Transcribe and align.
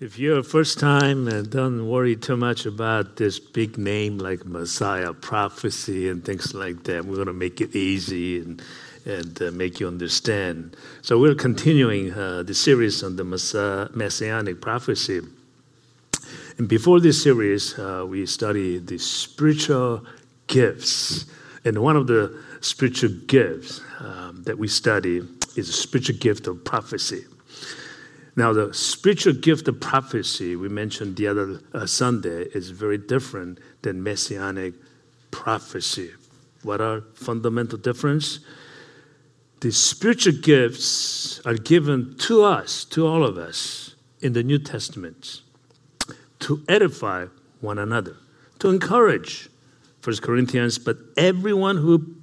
If 0.00 0.18
you're 0.18 0.38
a 0.38 0.42
first 0.42 0.78
time 0.78 1.28
and 1.28 1.50
don't 1.50 1.86
worry 1.86 2.16
too 2.16 2.38
much 2.38 2.64
about 2.64 3.16
this 3.16 3.38
big 3.38 3.76
name 3.76 4.16
like 4.16 4.46
Messiah, 4.46 5.12
prophecy, 5.12 6.08
and 6.08 6.24
things 6.24 6.54
like 6.54 6.84
that, 6.84 7.04
we're 7.04 7.16
going 7.16 7.26
to 7.26 7.34
make 7.34 7.60
it 7.60 7.76
easy 7.76 8.38
and, 8.38 8.62
and 9.04 9.42
uh, 9.42 9.50
make 9.50 9.78
you 9.78 9.86
understand. 9.86 10.74
So 11.02 11.18
we're 11.18 11.34
continuing 11.34 12.14
uh, 12.14 12.44
the 12.44 12.54
series 12.54 13.02
on 13.02 13.16
the 13.16 13.24
Messianic 13.92 14.62
prophecy. 14.62 15.20
And 16.56 16.66
before 16.66 16.98
this 16.98 17.22
series, 17.22 17.78
uh, 17.78 18.06
we 18.08 18.24
studied 18.24 18.86
the 18.86 18.96
spiritual 18.96 20.06
gifts. 20.46 21.26
And 21.66 21.82
one 21.82 21.96
of 21.96 22.06
the 22.06 22.42
spiritual 22.62 23.10
gifts 23.26 23.82
um, 23.98 24.44
that 24.44 24.58
we 24.58 24.66
study 24.66 25.18
is 25.56 25.66
the 25.66 25.74
spiritual 25.74 26.16
gift 26.16 26.46
of 26.46 26.64
prophecy. 26.64 27.26
Now, 28.40 28.54
the 28.54 28.72
spiritual 28.72 29.34
gift 29.34 29.68
of 29.68 29.80
prophecy 29.80 30.56
we 30.56 30.70
mentioned 30.70 31.16
the 31.16 31.26
other 31.26 31.60
uh, 31.74 31.84
Sunday 31.84 32.44
is 32.54 32.70
very 32.70 32.96
different 32.96 33.58
than 33.82 34.02
messianic 34.02 34.72
prophecy. 35.30 36.12
What 36.62 36.80
are 36.80 37.02
fundamental 37.12 37.76
difference? 37.76 38.40
The 39.60 39.70
spiritual 39.70 40.40
gifts 40.40 41.42
are 41.44 41.52
given 41.52 42.16
to 42.20 42.42
us, 42.44 42.86
to 42.86 43.06
all 43.06 43.26
of 43.26 43.36
us, 43.36 43.94
in 44.22 44.32
the 44.32 44.42
New 44.42 44.58
Testament, 44.58 45.42
to 46.38 46.64
edify 46.66 47.26
one 47.60 47.78
another, 47.78 48.16
to 48.60 48.70
encourage. 48.70 49.50
First 50.00 50.22
Corinthians, 50.22 50.78
but 50.78 50.96
everyone 51.18 51.76
who 51.76 52.14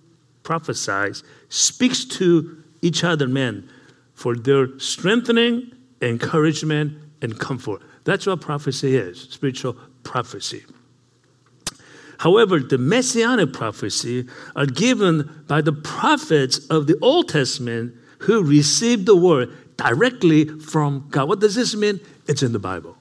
prophesies 0.41 1.21
speaks 1.49 2.05
to 2.05 2.63
each 2.81 3.03
other, 3.03 3.27
men, 3.27 3.69
for 4.15 4.35
their 4.35 4.79
strengthening 4.79 5.73
encouragement, 6.01 6.97
and 7.21 7.39
comfort. 7.39 7.81
That's 8.03 8.25
what 8.25 8.41
prophecy 8.41 8.95
is 8.95 9.27
spiritual 9.29 9.75
prophecy. 10.03 10.63
However, 12.19 12.59
the 12.59 12.77
messianic 12.77 13.53
prophecy 13.53 14.27
are 14.55 14.65
given 14.65 15.43
by 15.47 15.61
the 15.61 15.73
prophets 15.73 16.59
of 16.67 16.87
the 16.87 16.97
Old 17.01 17.29
Testament 17.29 17.93
who 18.19 18.43
received 18.43 19.05
the 19.05 19.15
word 19.15 19.49
directly 19.77 20.45
from 20.45 21.07
God. 21.09 21.29
What 21.29 21.39
does 21.39 21.55
this 21.55 21.75
mean? 21.75 21.99
It's 22.27 22.41
in 22.41 22.53
the 22.53 22.59
Bible. 22.59 22.97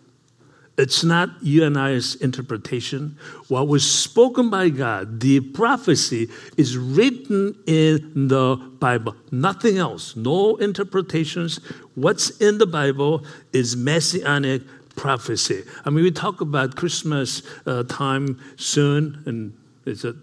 It's 0.78 1.03
not 1.03 1.31
you 1.41 1.64
and 1.64 1.78
I's 1.78 2.16
interpretation. 2.16 3.16
What 3.48 3.66
was 3.66 3.91
spoken 3.91 4.50
by 4.50 4.69
God, 4.69 5.20
the 5.20 5.41
prophecy, 5.41 6.28
is 6.58 6.77
written 6.77 7.56
in 7.66 8.28
the 8.28 8.56
Bible. 8.78 9.16
Nothing 9.31 9.78
else. 9.78 10.14
No 10.16 10.56
interpretations. 10.56 11.60
What's 11.97 12.30
in 12.39 12.58
the 12.58 12.66
Bible 12.66 13.25
is 13.52 13.77
messianic 13.77 14.62
prophecy. 14.97 15.64
I 15.84 15.91
mean, 15.91 16.05
we 16.05 16.11
talk 16.11 16.41
about 16.41 16.77
Christmas 16.77 17.42
uh, 17.66 17.83
time 17.84 18.41
soon, 18.56 19.22
and 19.27 19.53
it's 19.84 20.05
a 20.05 20.14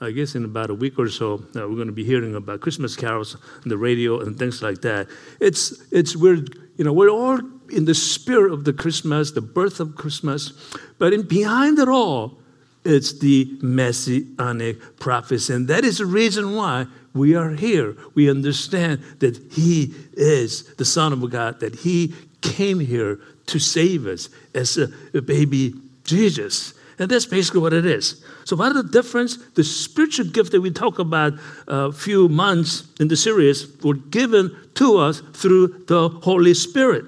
I 0.00 0.10
guess 0.10 0.34
in 0.34 0.44
about 0.44 0.70
a 0.70 0.74
week 0.74 0.98
or 0.98 1.08
so, 1.08 1.34
uh, 1.56 1.60
we're 1.68 1.76
going 1.76 1.86
to 1.86 1.92
be 1.92 2.04
hearing 2.04 2.34
about 2.34 2.60
Christmas 2.60 2.96
carols 2.96 3.36
on 3.36 3.68
the 3.68 3.78
radio 3.78 4.20
and 4.20 4.38
things 4.38 4.62
like 4.62 4.82
that. 4.82 5.08
It's 5.40 5.82
it's 5.92 6.16
weird, 6.16 6.58
you 6.76 6.84
know, 6.84 6.92
we're 6.92 7.08
all 7.08 7.38
in 7.70 7.84
the 7.84 7.94
spirit 7.94 8.52
of 8.52 8.64
the 8.64 8.72
Christmas, 8.72 9.32
the 9.32 9.40
birth 9.40 9.80
of 9.80 9.96
Christmas, 9.96 10.52
but 10.98 11.12
in 11.12 11.22
behind 11.22 11.78
it 11.78 11.88
all, 11.88 12.38
it's 12.84 13.18
the 13.18 13.56
messianic 13.62 14.98
prophecy. 14.98 15.54
And 15.54 15.68
that 15.68 15.84
is 15.84 15.98
the 15.98 16.06
reason 16.06 16.54
why 16.54 16.86
we 17.14 17.36
are 17.36 17.50
here. 17.50 17.96
We 18.14 18.28
understand 18.28 19.02
that 19.20 19.36
He 19.52 19.94
is 20.12 20.74
the 20.74 20.84
Son 20.84 21.12
of 21.12 21.30
God, 21.30 21.60
that 21.60 21.76
He 21.76 22.14
came 22.42 22.80
here 22.80 23.20
to 23.46 23.58
save 23.58 24.06
us 24.06 24.28
as 24.54 24.76
a, 24.76 24.88
a 25.14 25.22
baby 25.22 25.74
Jesus. 26.04 26.74
And 26.98 27.10
that's 27.10 27.26
basically 27.26 27.60
what 27.60 27.72
it 27.72 27.86
is. 27.86 28.22
So, 28.44 28.56
what 28.56 28.70
are 28.70 28.82
the 28.82 28.88
difference? 28.88 29.36
The 29.54 29.64
spiritual 29.64 30.26
gift 30.26 30.52
that 30.52 30.60
we 30.60 30.70
talk 30.70 30.98
about 30.98 31.34
a 31.66 31.92
few 31.92 32.28
months 32.28 32.84
in 33.00 33.08
the 33.08 33.16
series 33.16 33.66
were 33.82 33.94
given 33.94 34.56
to 34.74 34.98
us 34.98 35.22
through 35.32 35.84
the 35.88 36.08
Holy 36.08 36.54
Spirit. 36.54 37.06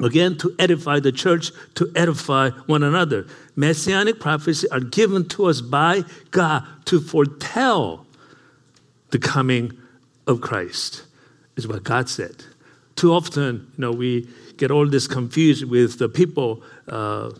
Again, 0.00 0.36
to 0.38 0.54
edify 0.58 0.98
the 0.98 1.12
church, 1.12 1.52
to 1.76 1.90
edify 1.94 2.50
one 2.66 2.82
another. 2.82 3.26
Messianic 3.54 4.18
prophecy 4.18 4.68
are 4.70 4.80
given 4.80 5.28
to 5.30 5.46
us 5.46 5.60
by 5.60 6.02
God 6.32 6.64
to 6.86 7.00
foretell 7.00 8.03
the 9.14 9.18
coming 9.20 9.70
of 10.26 10.40
Christ, 10.40 11.04
is 11.54 11.68
what 11.68 11.84
God 11.84 12.08
said. 12.08 12.34
Too 12.96 13.12
often, 13.12 13.70
you 13.76 13.82
know, 13.82 13.92
we 13.92 14.28
get 14.56 14.72
all 14.72 14.88
this 14.88 15.06
confused 15.06 15.64
with 15.70 16.00
the 16.00 16.08
people 16.08 16.64
uh, 16.88 17.30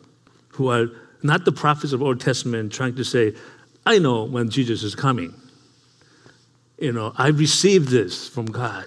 who 0.51 0.71
are 0.71 0.87
not 1.25 1.45
the 1.45 1.51
prophets 1.51 1.93
of 1.93 2.01
Old 2.01 2.21
Testament 2.21 2.73
trying 2.73 2.95
to 2.95 3.03
say, 3.03 3.35
I 3.85 3.99
know 3.99 4.23
when 4.23 4.51
Jesus 4.51 4.85
is 4.85 4.95
coming. 4.95 5.35
You 6.79 6.93
know, 6.93 7.13
I 7.19 7.29
received 7.29 7.89
this 7.89 8.29
from 8.29 8.47
God. 8.47 8.87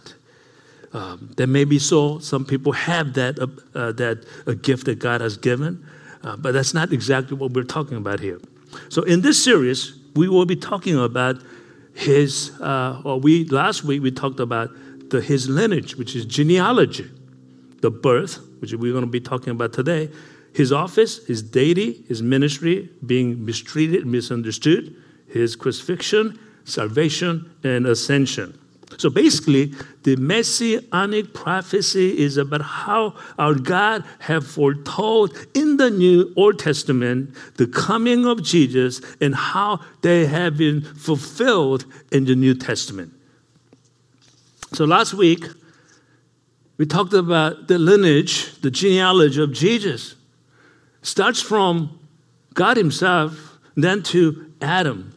Um, 0.94 1.34
that 1.36 1.48
may 1.48 1.66
be 1.66 1.80
so. 1.80 2.19
Some 2.19 2.46
people 2.46 2.72
have 2.72 3.16
that, 3.16 3.38
uh, 3.38 3.48
uh, 3.78 3.92
that 3.94 4.25
a 4.46 4.56
gift 4.56 4.86
that 4.86 5.00
God 5.00 5.19
has 5.19 5.36
given, 5.36 5.86
uh, 6.24 6.38
but 6.38 6.54
that's 6.54 6.74
not 6.74 6.94
exactly 6.94 7.36
what 7.36 7.52
we're 7.52 7.64
talking 7.64 7.98
about 7.98 8.22
here. 8.22 8.40
So 8.88 9.02
in 9.02 9.19
this 9.24 9.44
series, 9.44 9.92
we 10.16 10.30
will 10.30 10.46
be 10.46 10.56
talking 10.56 10.98
about 10.98 11.36
his. 11.97 12.52
Uh, 12.62 13.02
or 13.03 13.19
we 13.19 13.46
last 13.46 13.84
week 13.84 14.02
we 14.02 14.12
talked 14.12 14.40
about 14.40 14.69
the 15.09 15.22
his 15.22 15.50
lineage, 15.50 15.96
which 15.96 16.16
is 16.16 16.25
genealogy, 16.25 17.09
the 17.81 17.91
birth, 17.91 18.40
which 18.59 18.74
we're 18.74 18.94
going 18.94 19.06
to 19.06 19.09
be 19.09 19.19
talking 19.19 19.52
about 19.52 19.74
today, 19.74 20.09
his 20.53 20.72
office, 20.72 21.25
his 21.25 21.41
deity, 21.41 22.03
his 22.07 22.22
ministry 22.22 22.90
being 23.06 23.46
mistreated, 23.46 24.06
misunderstood, 24.06 24.96
his 25.28 25.56
crucifixion, 25.56 26.40
salvation, 26.66 27.50
and 27.63 27.86
ascension. 27.86 28.57
So 28.97 29.12
basically, 29.12 29.74
the 30.03 30.16
messianic 30.16 31.34
prophecy 31.34 32.18
is 32.18 32.38
about 32.38 32.62
how 32.62 33.13
our 33.38 33.53
God 33.53 34.03
have 34.19 34.46
foretold 34.46 35.38
in 35.53 35.78
the 35.78 35.91
New 35.91 36.34
Old 36.35 36.58
Testament 36.58 37.36
the 37.57 37.68
coming 37.68 38.25
of 38.25 38.41
Jesus 38.41 39.02
and 39.22 39.36
how 39.36 39.81
they 40.02 40.25
have 40.25 40.57
been 40.57 40.81
fulfilled 40.81 41.86
in 42.12 42.25
the 42.25 42.36
New 42.36 42.56
Testament. 42.56 43.13
So 44.74 44.86
last 44.86 45.13
week, 45.13 45.46
we 46.78 46.86
talked 46.86 47.13
about 47.13 47.68
the 47.68 47.78
lineage, 47.78 48.59
the 48.62 48.72
genealogy 48.72 49.41
of 49.41 49.53
Jesus. 49.53 50.16
Starts 51.02 51.41
from 51.41 52.00
God 52.53 52.78
Himself, 52.78 53.59
then 53.75 54.03
to 54.03 54.52
Adam, 54.62 55.13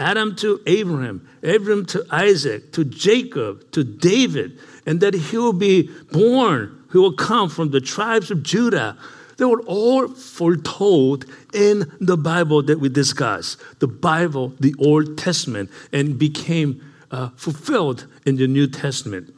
Adam 0.00 0.34
to 0.36 0.60
Abraham, 0.66 1.28
Abraham 1.42 1.84
to 1.86 2.04
Isaac, 2.10 2.72
to 2.72 2.84
Jacob, 2.84 3.70
to 3.72 3.84
David, 3.84 4.58
and 4.86 5.00
that 5.00 5.14
he 5.14 5.36
will 5.36 5.52
be 5.52 5.90
born, 6.10 6.84
he 6.90 6.98
will 6.98 7.12
come 7.12 7.48
from 7.48 7.70
the 7.70 7.80
tribes 7.80 8.30
of 8.30 8.42
Judah. 8.42 8.96
They 9.36 9.44
were 9.44 9.62
all 9.62 10.08
foretold 10.08 11.24
in 11.54 11.90
the 12.00 12.16
Bible 12.16 12.62
that 12.64 12.80
we 12.80 12.88
discuss, 12.88 13.56
the 13.78 13.86
Bible, 13.86 14.54
the 14.58 14.74
Old 14.78 15.16
Testament, 15.16 15.70
and 15.92 16.18
became 16.18 16.82
uh, 17.10 17.28
fulfilled 17.36 18.06
in 18.26 18.36
the 18.36 18.46
New 18.46 18.66
Testament. 18.66 19.34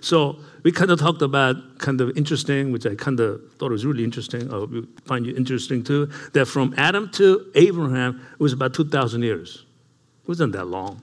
So 0.00 0.38
we 0.62 0.72
kind 0.72 0.90
of 0.90 1.00
talked 1.00 1.22
about 1.22 1.56
kind 1.78 2.00
of 2.00 2.16
interesting, 2.16 2.72
which 2.72 2.86
I 2.86 2.94
kind 2.94 3.18
of 3.20 3.40
thought 3.58 3.72
was 3.72 3.84
really 3.84 4.04
interesting. 4.04 4.48
I 4.48 4.54
hope 4.54 4.72
you 4.72 4.88
find 5.04 5.26
you 5.26 5.34
interesting 5.36 5.82
too. 5.82 6.06
That 6.34 6.46
from 6.46 6.74
Adam 6.76 7.10
to 7.12 7.50
Abraham 7.54 8.20
it 8.32 8.40
was 8.40 8.52
about 8.52 8.74
two 8.74 8.88
thousand 8.88 9.22
years. 9.22 9.64
Wasn't 10.26 10.52
that 10.52 10.66
long. 10.66 11.02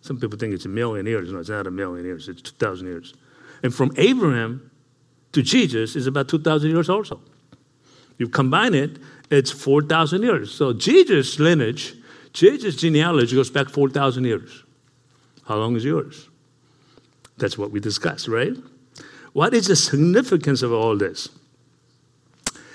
Some 0.00 0.18
people 0.18 0.38
think 0.38 0.54
it's 0.54 0.64
a 0.64 0.68
million 0.68 1.06
years. 1.06 1.32
No, 1.32 1.38
it's 1.38 1.48
not 1.48 1.66
a 1.66 1.70
million 1.70 2.04
years. 2.04 2.28
It's 2.28 2.42
two 2.42 2.56
thousand 2.58 2.86
years. 2.88 3.14
And 3.62 3.74
from 3.74 3.92
Abraham 3.96 4.70
to 5.32 5.42
Jesus 5.42 5.96
is 5.96 6.06
about 6.06 6.28
two 6.28 6.38
thousand 6.40 6.70
years 6.70 6.88
also. 6.88 7.20
You 8.18 8.28
combine 8.28 8.74
it, 8.74 8.98
it's 9.30 9.50
four 9.50 9.82
thousand 9.82 10.22
years. 10.22 10.54
So 10.54 10.72
Jesus' 10.72 11.38
lineage, 11.38 11.94
Jesus' 12.32 12.76
genealogy 12.76 13.34
goes 13.36 13.50
back 13.50 13.68
four 13.68 13.88
thousand 13.88 14.24
years. 14.24 14.64
How 15.46 15.56
long 15.56 15.76
is 15.76 15.84
yours? 15.84 16.28
That's 17.38 17.56
what 17.56 17.70
we 17.70 17.80
discussed, 17.80 18.28
right? 18.28 18.56
What 19.32 19.54
is 19.54 19.66
the 19.66 19.76
significance 19.76 20.62
of 20.62 20.72
all 20.72 20.96
this? 20.96 21.28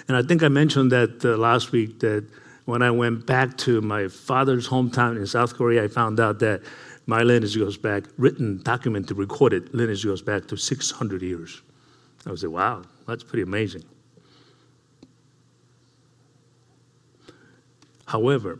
And 0.07 0.17
I 0.17 0.23
think 0.23 0.43
I 0.43 0.47
mentioned 0.47 0.91
that 0.91 1.23
uh, 1.23 1.37
last 1.37 1.71
week 1.71 1.99
that 1.99 2.25
when 2.67 2.81
I 2.81 2.91
went 2.91 3.25
back 3.25 3.57
to 3.59 3.79
my 3.79 4.09
father's 4.09 4.67
hometown 4.67 5.15
in 5.15 5.25
South 5.25 5.55
Korea, 5.55 5.85
I 5.85 5.87
found 5.87 6.19
out 6.19 6.39
that 6.39 6.61
my 7.05 7.23
lineage 7.23 7.57
goes 7.57 7.77
back, 7.77 8.03
written, 8.17 8.61
documented, 8.61 9.17
recorded 9.17 9.73
lineage 9.73 10.03
goes 10.03 10.21
back 10.21 10.47
to 10.49 10.57
600 10.57 11.21
years. 11.21 11.61
I 12.25 12.31
was 12.31 12.43
like, 12.43 12.51
wow, 12.51 12.83
that's 13.07 13.23
pretty 13.23 13.43
amazing. 13.43 13.85
However, 18.05 18.59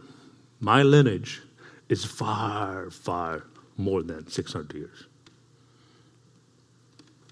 my 0.62 0.84
lineage 0.84 1.42
is 1.90 2.06
far, 2.06 2.90
far 2.90 3.44
more 3.76 4.04
than 4.04 4.26
600 4.30 4.74
years. 4.74 5.08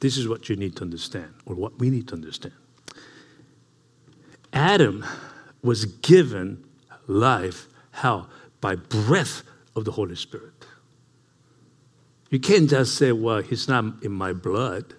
This 0.01 0.18
is 0.18 0.27
what 0.27 0.50
you 0.50 0.57
need 0.57 0.75
to 0.75 0.81
understand, 0.81 1.36
or 1.45 1.56
what 1.56 1.80
we 1.80 1.89
need 1.89 2.10
to 2.10 2.16
understand. 2.16 2.56
Adam 4.51 5.06
was 5.62 5.86
given 5.86 6.64
life. 7.07 7.68
How? 7.92 8.28
By 8.62 8.75
breath 8.75 9.44
of 9.75 9.86
the 9.86 9.92
Holy 9.92 10.16
Spirit. 10.16 10.54
You 12.30 12.40
can't 12.40 12.69
just 12.69 12.96
say, 12.96 13.12
well, 13.12 13.42
he's 13.42 13.68
not 13.68 14.04
in 14.04 14.12
my 14.12 14.34
blood. 14.34 14.94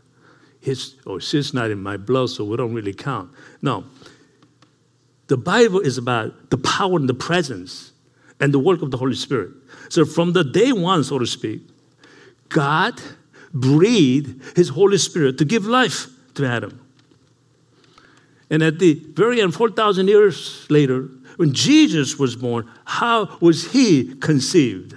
His, 0.60 0.94
or 1.04 1.20
she's 1.20 1.52
not 1.52 1.70
in 1.70 1.82
my 1.82 1.96
blood, 1.96 2.30
so 2.30 2.44
we 2.44 2.56
don't 2.56 2.74
really 2.74 2.94
count. 2.94 3.30
No. 3.62 3.84
The 5.28 5.36
Bible 5.36 5.80
is 5.80 5.98
about 5.98 6.50
the 6.50 6.58
power 6.58 6.96
and 6.96 7.08
the 7.08 7.14
presence 7.14 7.92
and 8.40 8.54
the 8.54 8.58
work 8.58 8.82
of 8.82 8.90
the 8.90 8.96
Holy 8.96 9.14
Spirit. 9.14 9.50
So 9.88 10.04
from 10.04 10.32
the 10.32 10.44
day 10.44 10.72
one, 10.72 11.04
so 11.04 11.18
to 11.18 11.26
speak, 11.26 11.62
God 12.48 13.00
breathed 13.52 14.56
his 14.56 14.68
Holy 14.68 14.98
Spirit 14.98 15.38
to 15.38 15.44
give 15.44 15.66
life 15.66 16.06
to 16.34 16.46
Adam. 16.46 16.85
And 18.50 18.62
at 18.62 18.78
the 18.78 18.94
very 19.14 19.40
end, 19.40 19.54
4,000 19.54 20.08
years 20.08 20.66
later, 20.70 21.08
when 21.36 21.52
Jesus 21.52 22.18
was 22.18 22.36
born, 22.36 22.68
how 22.84 23.36
was 23.40 23.72
he 23.72 24.14
conceived? 24.16 24.96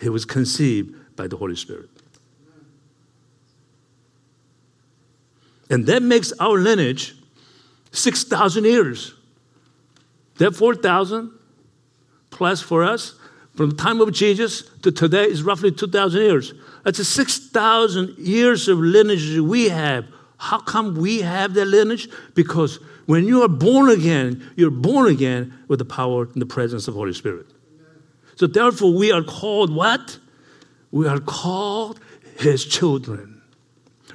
He 0.00 0.08
was 0.08 0.24
conceived 0.24 1.16
by 1.16 1.26
the 1.26 1.36
Holy 1.36 1.56
Spirit. 1.56 1.88
And 5.70 5.86
that 5.86 6.02
makes 6.02 6.32
our 6.40 6.58
lineage 6.58 7.14
6,000 7.92 8.64
years. 8.64 9.14
That 10.38 10.54
4,000 10.54 11.30
plus 12.30 12.60
for 12.60 12.82
us, 12.82 13.14
from 13.54 13.70
the 13.70 13.76
time 13.76 14.00
of 14.00 14.12
Jesus 14.12 14.62
to 14.82 14.90
today, 14.90 15.24
is 15.24 15.42
roughly 15.42 15.70
2,000 15.70 16.20
years. 16.20 16.54
That's 16.84 16.98
a 16.98 17.04
6,000 17.04 18.18
years 18.18 18.68
of 18.68 18.78
lineage 18.78 19.38
we 19.38 19.68
have. 19.68 20.06
How 20.40 20.58
come 20.58 20.94
we 20.94 21.20
have 21.20 21.52
that 21.52 21.66
lineage? 21.66 22.08
Because 22.34 22.76
when 23.04 23.26
you 23.26 23.42
are 23.42 23.48
born 23.48 23.90
again, 23.90 24.50
you're 24.56 24.70
born 24.70 25.12
again 25.12 25.52
with 25.68 25.78
the 25.78 25.84
power 25.84 26.22
and 26.32 26.40
the 26.40 26.46
presence 26.46 26.88
of 26.88 26.94
Holy 26.94 27.12
Spirit. 27.12 27.46
So 28.36 28.46
therefore, 28.46 28.94
we 28.94 29.12
are 29.12 29.22
called 29.22 29.74
what? 29.74 30.18
We 30.90 31.06
are 31.06 31.20
called 31.20 32.00
His 32.38 32.64
children. 32.64 33.42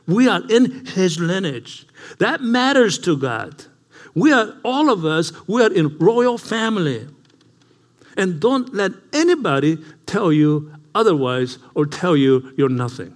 We 0.08 0.28
are 0.28 0.42
in 0.50 0.88
His 0.88 1.20
lineage. 1.20 1.86
That 2.18 2.42
matters 2.42 2.98
to 3.00 3.16
God. 3.16 3.66
We 4.16 4.34
are, 4.34 4.58
all 4.64 4.90
of 4.90 5.06
us, 5.06 5.32
we 5.48 5.62
are 5.62 5.72
in 5.72 5.96
royal 6.00 6.40
family. 6.40 7.08
And 8.18 8.40
don't 8.40 8.74
let 8.74 8.94
anybody 9.14 9.78
tell 10.08 10.34
you 10.34 10.74
otherwise 10.96 11.60
or 11.76 11.86
tell 11.86 12.18
you 12.18 12.52
you're 12.58 12.68
nothing. 12.68 13.16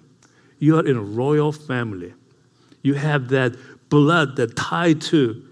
You 0.60 0.78
are 0.78 0.86
in 0.86 0.96
a 0.96 1.02
royal 1.02 1.52
family. 1.52 2.14
You 2.82 2.94
have 2.96 3.30
that 3.30 3.56
blood 3.90 4.36
that 4.38 4.56
tied 4.56 5.02
to 5.02 5.44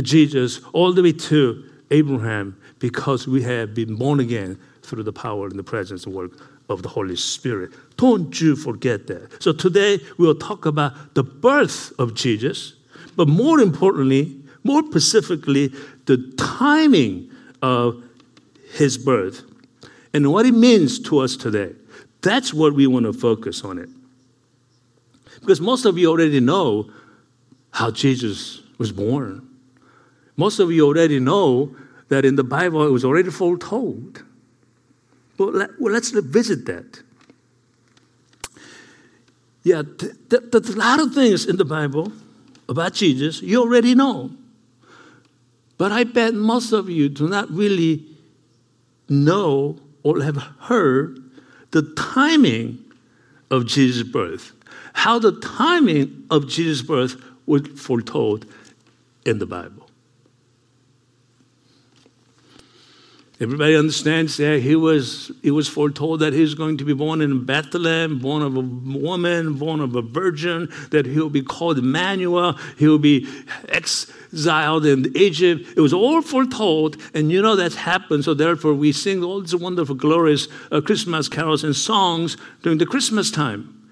Jesus 0.00 0.60
all 0.72 0.92
the 0.92 1.02
way 1.02 1.12
to 1.12 1.64
Abraham 1.90 2.56
because 2.78 3.28
we 3.28 3.42
have 3.42 3.74
been 3.74 3.96
born 3.96 4.20
again 4.20 4.58
through 4.82 5.02
the 5.02 5.12
power 5.12 5.46
and 5.46 5.58
the 5.58 5.62
presence 5.62 6.06
and 6.06 6.14
work 6.14 6.32
of 6.68 6.82
the 6.82 6.88
Holy 6.88 7.16
Spirit. 7.16 7.70
Don't 7.96 8.40
you 8.40 8.56
forget 8.56 9.06
that. 9.08 9.42
So 9.42 9.52
today 9.52 9.98
we'll 10.18 10.34
talk 10.34 10.66
about 10.66 11.14
the 11.14 11.22
birth 11.22 11.92
of 11.98 12.14
Jesus, 12.14 12.74
but 13.16 13.28
more 13.28 13.60
importantly, 13.60 14.36
more 14.62 14.82
specifically, 14.86 15.72
the 16.06 16.32
timing 16.38 17.30
of 17.60 18.02
his 18.72 18.96
birth 18.96 19.42
and 20.14 20.32
what 20.32 20.46
it 20.46 20.52
means 20.52 20.98
to 21.00 21.18
us 21.18 21.36
today. 21.36 21.74
That's 22.22 22.54
what 22.54 22.74
we 22.74 22.86
want 22.86 23.06
to 23.06 23.12
focus 23.12 23.64
on 23.64 23.78
it. 23.78 23.88
Because 25.40 25.60
most 25.60 25.84
of 25.84 25.98
you 25.98 26.10
already 26.10 26.40
know 26.40 26.90
how 27.72 27.90
Jesus 27.90 28.62
was 28.78 28.92
born. 28.92 29.46
Most 30.36 30.58
of 30.58 30.72
you 30.72 30.86
already 30.86 31.20
know 31.20 31.74
that 32.08 32.24
in 32.24 32.36
the 32.36 32.44
Bible 32.44 32.86
it 32.86 32.90
was 32.90 33.04
already 33.04 33.30
foretold. 33.30 34.22
But 35.36 35.54
let, 35.54 35.70
well, 35.80 35.92
let's 35.92 36.10
visit 36.10 36.66
that. 36.66 37.02
Yeah, 39.62 39.82
th- 39.82 40.12
th- 40.28 40.42
there's 40.50 40.70
a 40.70 40.78
lot 40.78 41.00
of 41.00 41.14
things 41.14 41.46
in 41.46 41.56
the 41.56 41.64
Bible 41.64 42.12
about 42.68 42.94
Jesus 42.94 43.42
you 43.42 43.60
already 43.60 43.94
know. 43.94 44.30
But 45.76 45.92
I 45.92 46.04
bet 46.04 46.34
most 46.34 46.72
of 46.72 46.88
you 46.88 47.08
do 47.08 47.28
not 47.28 47.50
really 47.50 48.04
know 49.08 49.78
or 50.02 50.22
have 50.22 50.36
heard 50.60 51.18
the 51.70 51.82
timing 51.94 52.84
of 53.50 53.66
Jesus' 53.66 54.02
birth, 54.02 54.52
how 54.92 55.18
the 55.18 55.32
timing 55.40 56.26
of 56.30 56.48
Jesus' 56.48 56.82
birth 56.82 57.22
was 57.46 57.66
foretold 57.76 58.46
in 59.26 59.38
the 59.38 59.46
Bible. 59.46 59.89
Everybody 63.42 63.74
understands 63.74 64.36
that 64.36 64.60
he 64.60 64.76
was, 64.76 65.32
he 65.42 65.50
was 65.50 65.66
foretold 65.66 66.20
that 66.20 66.34
he 66.34 66.42
was 66.42 66.54
going 66.54 66.76
to 66.76 66.84
be 66.84 66.92
born 66.92 67.22
in 67.22 67.46
Bethlehem, 67.46 68.18
born 68.18 68.42
of 68.42 68.54
a 68.54 68.60
woman, 68.60 69.54
born 69.54 69.80
of 69.80 69.96
a 69.96 70.02
virgin, 70.02 70.68
that 70.90 71.06
he'll 71.06 71.30
be 71.30 71.40
called 71.40 71.78
Emmanuel, 71.78 72.58
he'll 72.76 72.98
be 72.98 73.26
exiled 73.70 74.84
in 74.84 75.10
Egypt. 75.16 75.66
It 75.74 75.80
was 75.80 75.94
all 75.94 76.20
foretold, 76.20 76.98
and 77.14 77.32
you 77.32 77.40
know 77.40 77.56
that's 77.56 77.76
happened, 77.76 78.26
so 78.26 78.34
therefore 78.34 78.74
we 78.74 78.92
sing 78.92 79.24
all 79.24 79.40
these 79.40 79.56
wonderful, 79.56 79.94
glorious 79.94 80.46
uh, 80.70 80.82
Christmas 80.82 81.26
carols 81.26 81.64
and 81.64 81.74
songs 81.74 82.36
during 82.62 82.76
the 82.76 82.84
Christmas 82.84 83.30
time. 83.30 83.90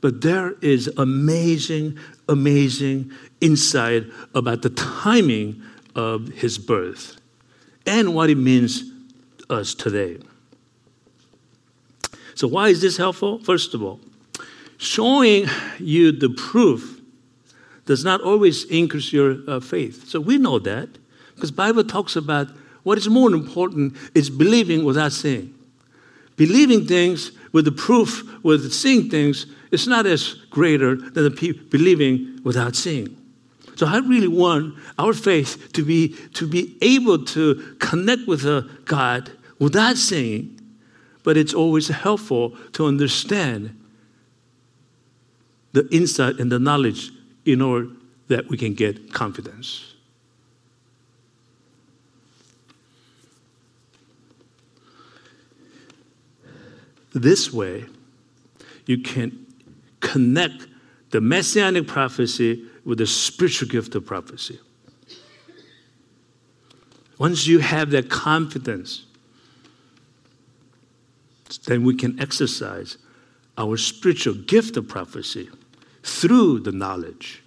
But 0.00 0.20
there 0.22 0.54
is 0.62 0.90
amazing, 0.98 1.96
amazing 2.28 3.12
insight 3.40 4.02
about 4.34 4.62
the 4.62 4.70
timing 4.70 5.62
of 5.94 6.26
his 6.30 6.58
birth 6.58 7.20
and 7.86 8.14
what 8.14 8.30
it 8.30 8.36
means 8.36 8.90
to 9.38 9.54
us 9.54 9.74
today. 9.74 10.18
So, 12.34 12.48
why 12.48 12.68
is 12.68 12.80
this 12.80 12.96
helpful? 12.96 13.38
First 13.38 13.74
of 13.74 13.82
all, 13.82 14.00
showing 14.78 15.46
you 15.78 16.12
the 16.12 16.30
proof 16.30 17.00
does 17.86 18.04
not 18.04 18.20
always 18.20 18.64
increase 18.64 19.12
your 19.12 19.36
uh, 19.46 19.60
faith. 19.60 20.08
So 20.08 20.20
we 20.20 20.38
know 20.38 20.58
that 20.60 20.88
because 21.34 21.50
Bible 21.50 21.84
talks 21.84 22.16
about 22.16 22.48
what 22.82 22.98
is 22.98 23.08
more 23.08 23.32
important 23.32 23.96
is 24.14 24.30
believing 24.30 24.84
without 24.84 25.12
seeing. 25.12 25.54
Believing 26.36 26.86
things 26.86 27.32
with 27.52 27.64
the 27.64 27.72
proof, 27.72 28.22
with 28.42 28.72
seeing 28.72 29.08
things, 29.08 29.46
is 29.70 29.86
not 29.86 30.06
as 30.06 30.34
greater 30.50 30.96
than 30.96 31.24
the 31.24 31.30
pe- 31.30 31.52
believing 31.52 32.40
without 32.42 32.74
seeing. 32.74 33.16
So 33.76 33.86
I 33.86 33.98
really 33.98 34.28
want 34.28 34.74
our 34.98 35.12
faith 35.12 35.72
to 35.72 35.84
be, 35.84 36.14
to 36.34 36.46
be 36.46 36.76
able 36.80 37.24
to 37.26 37.76
connect 37.80 38.26
with 38.26 38.46
uh, 38.46 38.62
God 38.84 39.32
without 39.58 39.96
saying, 39.96 40.60
but 41.22 41.36
it's 41.36 41.54
always 41.54 41.88
helpful 41.88 42.56
to 42.72 42.86
understand 42.86 43.80
the 45.72 45.88
insight 45.90 46.38
and 46.38 46.52
the 46.52 46.58
knowledge 46.58 47.10
in 47.44 47.60
order 47.60 47.88
that 48.28 48.48
we 48.48 48.56
can 48.56 48.74
get 48.74 49.12
confidence. 49.12 49.94
This 57.12 57.52
way, 57.52 57.86
you 58.86 58.98
can 58.98 59.46
connect 60.00 60.66
the 61.10 61.20
messianic 61.20 61.86
prophecy 61.86 62.68
with 62.84 62.98
the 62.98 63.06
spiritual 63.06 63.68
gift 63.68 63.94
of 63.94 64.04
prophecy. 64.04 64.58
Once 67.18 67.46
you 67.46 67.60
have 67.60 67.90
that 67.90 68.10
confidence, 68.10 69.06
then 71.66 71.84
we 71.84 71.94
can 71.94 72.18
exercise 72.20 72.98
our 73.56 73.76
spiritual 73.76 74.34
gift 74.34 74.76
of 74.76 74.88
prophecy 74.88 75.48
through 76.02 76.60
the 76.60 76.72
knowledge 76.72 77.42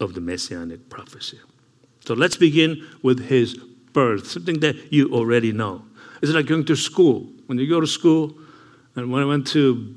of 0.00 0.14
the 0.14 0.20
messianic 0.20 0.88
prophecy. 0.90 1.40
So 2.04 2.14
let's 2.14 2.36
begin 2.36 2.86
with 3.02 3.26
his 3.26 3.54
birth, 3.92 4.28
something 4.28 4.60
that 4.60 4.92
you 4.92 5.12
already 5.12 5.52
know. 5.52 5.82
It's 6.20 6.32
like 6.32 6.46
going 6.46 6.66
to 6.66 6.76
school. 6.76 7.26
When 7.46 7.58
you 7.58 7.68
go 7.68 7.80
to 7.80 7.86
school, 7.86 8.36
and 8.96 9.10
when 9.10 9.22
I 9.22 9.24
went 9.24 9.46
to 9.48 9.96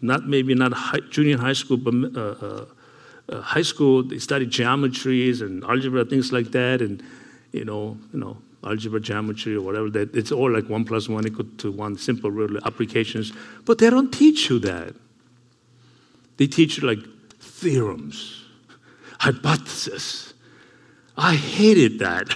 not 0.00 0.26
maybe 0.26 0.54
not 0.54 0.72
high, 0.72 1.00
junior 1.10 1.36
high 1.36 1.52
school, 1.52 1.76
but 1.76 1.94
uh, 2.16 2.20
uh, 2.20 2.64
uh, 3.30 3.40
high 3.40 3.62
school, 3.62 4.02
they 4.02 4.18
studied 4.18 4.50
geometries 4.50 5.40
and 5.40 5.62
algebra, 5.64 6.04
things 6.04 6.32
like 6.32 6.50
that, 6.52 6.82
and 6.82 7.02
you 7.52 7.64
know, 7.64 7.96
you 8.12 8.18
know, 8.18 8.36
algebra, 8.64 9.00
geometry, 9.00 9.54
or 9.54 9.62
whatever. 9.62 9.90
That 9.90 10.14
it's 10.14 10.32
all 10.32 10.50
like 10.50 10.68
one 10.68 10.84
plus 10.84 11.08
one 11.08 11.26
equal 11.26 11.46
to 11.58 11.70
one, 11.70 11.96
simple 11.96 12.30
real 12.30 12.58
applications. 12.66 13.32
But 13.64 13.78
they 13.78 13.90
don't 13.90 14.10
teach 14.10 14.50
you 14.50 14.58
that. 14.60 14.94
They 16.36 16.46
teach 16.46 16.78
you 16.78 16.86
like 16.86 16.98
theorems, 17.38 18.44
hypothesis. 19.18 20.32
I 21.16 21.34
hated 21.34 21.98
that. 21.98 22.34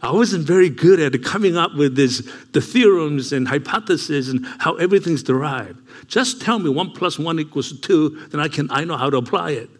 I 0.00 0.12
wasn't 0.12 0.46
very 0.46 0.68
good 0.68 1.00
at 1.00 1.20
coming 1.24 1.56
up 1.56 1.74
with 1.74 1.96
this, 1.96 2.30
the 2.52 2.60
theorems 2.60 3.32
and 3.32 3.48
hypotheses 3.48 4.28
and 4.28 4.46
how 4.58 4.74
everything's 4.74 5.24
derived. 5.24 5.80
Just 6.06 6.40
tell 6.40 6.58
me 6.58 6.70
one 6.70 6.92
plus 6.92 7.18
one 7.18 7.40
equals 7.40 7.78
two, 7.80 8.10
then 8.30 8.40
I 8.40 8.46
can 8.48 8.70
I 8.70 8.84
know 8.84 8.96
how 8.96 9.10
to 9.10 9.16
apply 9.16 9.52
it. 9.52 9.70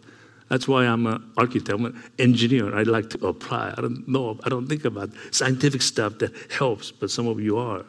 That's 0.49 0.67
why 0.67 0.85
I'm 0.85 1.05
an 1.05 1.31
architect, 1.37 1.69
I'm 1.69 1.85
an 1.85 2.03
engineer. 2.17 2.75
I 2.75 2.83
like 2.83 3.09
to 3.11 3.27
apply. 3.27 3.73
I 3.77 3.81
don't 3.81 4.07
know, 4.07 4.39
I 4.43 4.49
don't 4.49 4.67
think 4.67 4.83
about 4.83 5.11
scientific 5.31 5.81
stuff 5.81 6.17
that 6.19 6.33
helps, 6.51 6.91
but 6.91 7.11
some 7.11 7.27
of 7.27 7.39
you 7.39 7.57
are. 7.57 7.85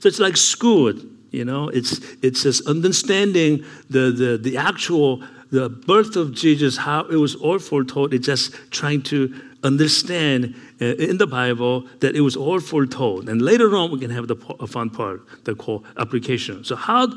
So 0.00 0.08
it's 0.08 0.18
like 0.18 0.36
school, 0.36 0.92
you 1.30 1.44
know, 1.44 1.70
it's, 1.70 1.98
it's 2.22 2.42
just 2.42 2.66
understanding 2.66 3.64
the, 3.88 4.10
the, 4.10 4.36
the 4.36 4.58
actual, 4.58 5.22
the 5.50 5.70
birth 5.70 6.14
of 6.16 6.34
Jesus, 6.34 6.76
how 6.76 7.06
it 7.06 7.16
was 7.16 7.34
all 7.34 7.58
foretold. 7.58 8.12
It's 8.12 8.26
just 8.26 8.54
trying 8.70 9.02
to 9.04 9.34
understand 9.62 10.54
uh, 10.80 10.84
in 10.96 11.16
the 11.16 11.26
Bible 11.26 11.88
that 12.00 12.14
it 12.14 12.20
was 12.20 12.36
all 12.36 12.60
foretold. 12.60 13.30
And 13.30 13.40
later 13.40 13.74
on, 13.74 13.90
we 13.90 13.98
can 13.98 14.10
have 14.10 14.28
the 14.28 14.36
fun 14.66 14.90
part 14.90 15.22
the 15.44 15.54
called 15.54 15.86
application. 15.96 16.64
So 16.64 16.76
how 16.76 17.08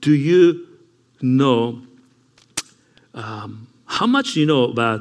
do 0.00 0.12
you 0.12 0.68
know 1.20 1.82
um, 3.16 3.66
how 3.86 4.06
much 4.06 4.34
do 4.34 4.40
you 4.40 4.46
know 4.46 4.64
about 4.64 5.00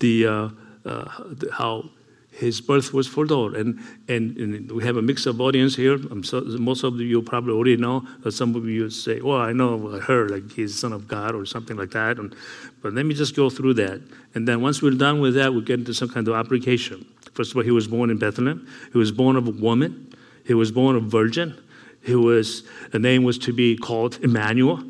the, 0.00 0.26
uh, 0.26 0.48
uh, 0.84 1.08
how 1.52 1.90
his 2.32 2.60
birth 2.60 2.92
was 2.94 3.06
foretold. 3.06 3.54
And, 3.54 3.78
and, 4.08 4.36
and, 4.38 4.72
we 4.72 4.82
have 4.84 4.96
a 4.96 5.02
mix 5.02 5.26
of 5.26 5.40
audience 5.40 5.76
here. 5.76 5.98
So, 6.22 6.40
most 6.40 6.82
of 6.82 6.98
you 6.98 7.20
probably 7.22 7.52
already 7.52 7.76
know. 7.76 8.06
Some 8.30 8.56
of 8.56 8.66
you 8.66 8.88
say, 8.90 9.20
well, 9.20 9.38
I 9.38 9.52
know 9.52 9.78
her, 10.00 10.28
like 10.28 10.50
he's 10.50 10.78
son 10.78 10.92
of 10.92 11.06
God 11.06 11.34
or 11.34 11.44
something 11.44 11.76
like 11.76 11.90
that. 11.90 12.18
And, 12.18 12.34
but 12.82 12.94
let 12.94 13.04
me 13.04 13.14
just 13.14 13.36
go 13.36 13.50
through 13.50 13.74
that. 13.74 14.00
And 14.34 14.48
then 14.48 14.62
once 14.62 14.80
we're 14.80 14.92
done 14.92 15.20
with 15.20 15.34
that, 15.34 15.52
we 15.52 15.62
get 15.62 15.78
into 15.80 15.92
some 15.92 16.08
kind 16.08 16.26
of 16.26 16.34
application. 16.34 17.06
First 17.34 17.52
of 17.52 17.58
all, 17.58 17.62
he 17.62 17.70
was 17.70 17.86
born 17.86 18.10
in 18.10 18.18
Bethlehem. 18.18 18.66
He 18.92 18.98
was 18.98 19.12
born 19.12 19.36
of 19.36 19.46
a 19.46 19.52
woman. 19.52 20.14
He 20.46 20.54
was 20.54 20.72
born 20.72 20.96
a 20.96 21.00
virgin. 21.00 21.58
He 22.02 22.14
was, 22.14 22.64
the 22.90 22.98
name 22.98 23.24
was 23.24 23.38
to 23.38 23.52
be 23.52 23.76
called 23.76 24.18
Emmanuel. 24.22 24.82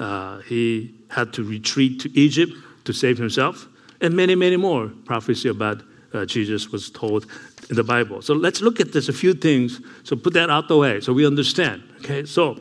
Uh, 0.00 0.38
he 0.40 0.94
had 1.08 1.32
to 1.34 1.44
retreat 1.44 2.00
to 2.00 2.10
Egypt 2.18 2.52
to 2.84 2.92
save 2.92 3.18
himself, 3.18 3.68
and 4.00 4.14
many, 4.14 4.34
many 4.34 4.56
more 4.56 4.88
prophecy 5.04 5.48
about 5.48 5.82
uh, 6.12 6.24
Jesus 6.24 6.72
was 6.72 6.90
told 6.90 7.26
in 7.68 7.76
the 7.76 7.84
Bible. 7.84 8.22
So 8.22 8.34
let's 8.34 8.60
look 8.60 8.80
at 8.80 8.92
this 8.92 9.08
a 9.08 9.12
few 9.12 9.34
things. 9.34 9.80
So 10.02 10.16
put 10.16 10.32
that 10.32 10.50
out 10.50 10.68
the 10.68 10.76
way 10.76 11.00
so 11.00 11.12
we 11.12 11.26
understand. 11.26 11.82
Okay, 11.98 12.24
so 12.24 12.58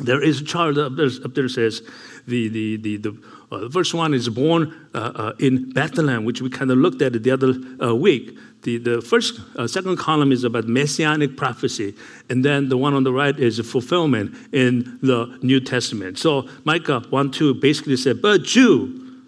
there 0.00 0.22
is 0.22 0.40
a 0.40 0.44
chart 0.44 0.78
up 0.78 0.96
there, 0.96 1.10
up 1.24 1.34
there 1.34 1.48
says 1.48 1.82
the 2.26 2.48
the 2.48 2.76
the, 2.76 2.96
the, 2.96 3.22
uh, 3.52 3.58
the 3.58 3.70
first 3.70 3.94
one 3.94 4.14
is 4.14 4.28
born 4.28 4.74
uh, 4.94 5.12
uh 5.14 5.32
in 5.38 5.70
Bethlehem, 5.70 6.24
which 6.24 6.40
we 6.40 6.50
kind 6.50 6.70
of 6.70 6.78
looked 6.78 7.02
at 7.02 7.22
the 7.22 7.30
other 7.30 7.54
uh, 7.82 7.94
week. 7.94 8.36
The, 8.62 8.76
the 8.76 9.00
first, 9.00 9.40
uh, 9.56 9.66
second 9.66 9.96
column 9.96 10.32
is 10.32 10.44
about 10.44 10.68
messianic 10.68 11.34
prophecy, 11.36 11.94
and 12.28 12.44
then 12.44 12.68
the 12.68 12.76
one 12.76 12.92
on 12.92 13.04
the 13.04 13.12
right 13.12 13.38
is 13.38 13.58
fulfillment 13.60 14.36
in 14.52 14.98
the 15.02 15.38
New 15.40 15.60
Testament. 15.60 16.18
So 16.18 16.46
Micah 16.64 17.00
1 17.08 17.30
2 17.30 17.54
basically 17.54 17.96
said, 17.96 18.20
But 18.20 18.54
you, 18.54 19.22